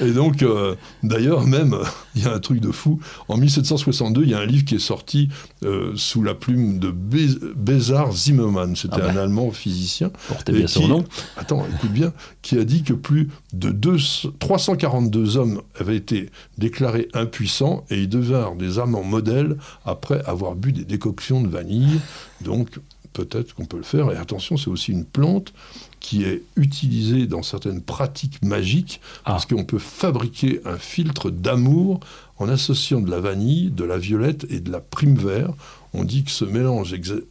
[0.00, 1.82] Et donc, euh, d'ailleurs, même, euh,
[2.14, 3.00] il y a un truc de fou.
[3.28, 5.28] En 1762, il y a un livre qui est sorti
[5.64, 8.76] euh, sous la plume de Bé- Bézard Zimmermann.
[8.76, 9.12] C'était Ah bah.
[9.12, 10.10] un Allemand physicien.
[10.28, 11.04] Portez bien son nom.
[11.36, 12.12] Attends, écoute bien,
[12.42, 13.96] qui a dit que plus de deux-
[14.38, 20.72] 342 hommes avaient été déclarés impuissants et ils devinrent des amants modèles après avoir bu
[20.72, 22.00] des décoctions de vanille.
[22.44, 22.78] Donc,
[23.12, 24.10] peut-être qu'on peut le faire.
[24.10, 25.52] Et attention, c'est aussi une plante
[26.00, 29.32] qui est utilisée dans certaines pratiques magiques, Ah.
[29.32, 32.00] parce qu'on peut fabriquer un filtre d'amour
[32.38, 35.52] en associant de la vanille, de la violette et de la prime vert.
[35.92, 37.22] On dit que ce mélange exa-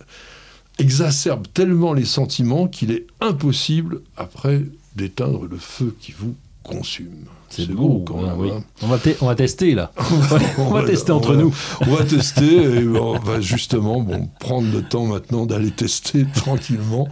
[0.77, 4.63] exacerbe tellement les sentiments qu'il est impossible après
[4.95, 7.25] d'éteindre le feu qui vous consume.
[7.51, 8.33] C'est beau, quand même.
[8.37, 8.49] oui.
[8.51, 8.63] hein.
[8.81, 9.91] On va, on va tester là.
[10.57, 11.53] on va va- tester on entre va- nous.
[11.81, 17.07] On va tester et on va justement bon, prendre le temps maintenant d'aller tester tranquillement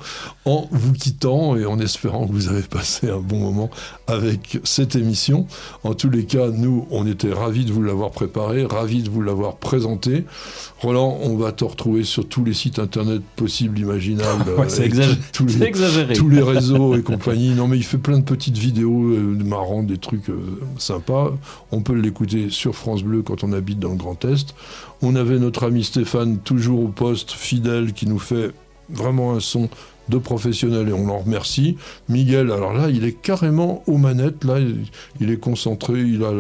[0.45, 3.69] en vous quittant et en espérant que vous avez passé un bon moment
[4.07, 5.45] avec cette émission.
[5.83, 9.21] En tous les cas, nous, on était ravis de vous l'avoir préparé, ravis de vous
[9.21, 10.25] l'avoir présenté.
[10.81, 14.49] Roland, on va te retrouver sur tous les sites internet possibles, imaginables.
[14.57, 15.17] Ouais, c'est et exagéré.
[15.33, 16.13] tous les- C'est exagéré.
[16.15, 17.49] tous les réseaux et compagnie.
[17.49, 20.28] Non, mais il fait plein de petites vidéos euh, marrantes, des trucs
[20.77, 21.31] sympas.
[21.71, 24.53] On peut l'écouter sur France Bleu quand on habite dans le Grand Est.
[25.01, 28.51] On avait notre ami Stéphane, toujours au poste, fidèle, qui nous fait
[28.89, 29.69] vraiment un son
[30.09, 31.77] de professionnel et on l'en remercie.
[32.07, 34.57] Miguel, alors là, il est carrément aux manettes, là,
[35.19, 36.31] il, est concentré, il a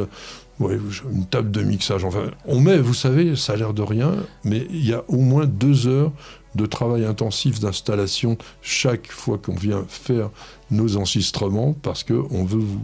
[0.59, 2.03] une table de mixage.
[2.03, 4.13] Enfin, on met, vous savez, ça a l'air de rien,
[4.43, 6.11] mais il y a au moins deux heures
[6.55, 10.31] de travail intensif d'installation chaque fois qu'on vient faire
[10.71, 12.81] nos enregistrements parce qu'on veut vous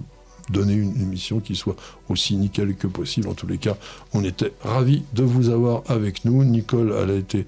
[0.49, 1.75] donner une émission qui soit
[2.09, 3.27] aussi nickel que possible.
[3.27, 3.77] En tous les cas,
[4.13, 6.43] on était ravis de vous avoir avec nous.
[6.43, 7.47] Nicole, elle a été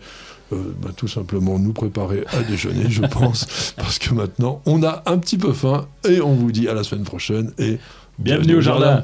[0.53, 5.03] euh, bah, tout simplement nous préparer à déjeuner, je pense, parce que maintenant, on a
[5.05, 7.77] un petit peu faim et on vous dit à la semaine prochaine et
[8.19, 9.03] Bienvenue au jardin.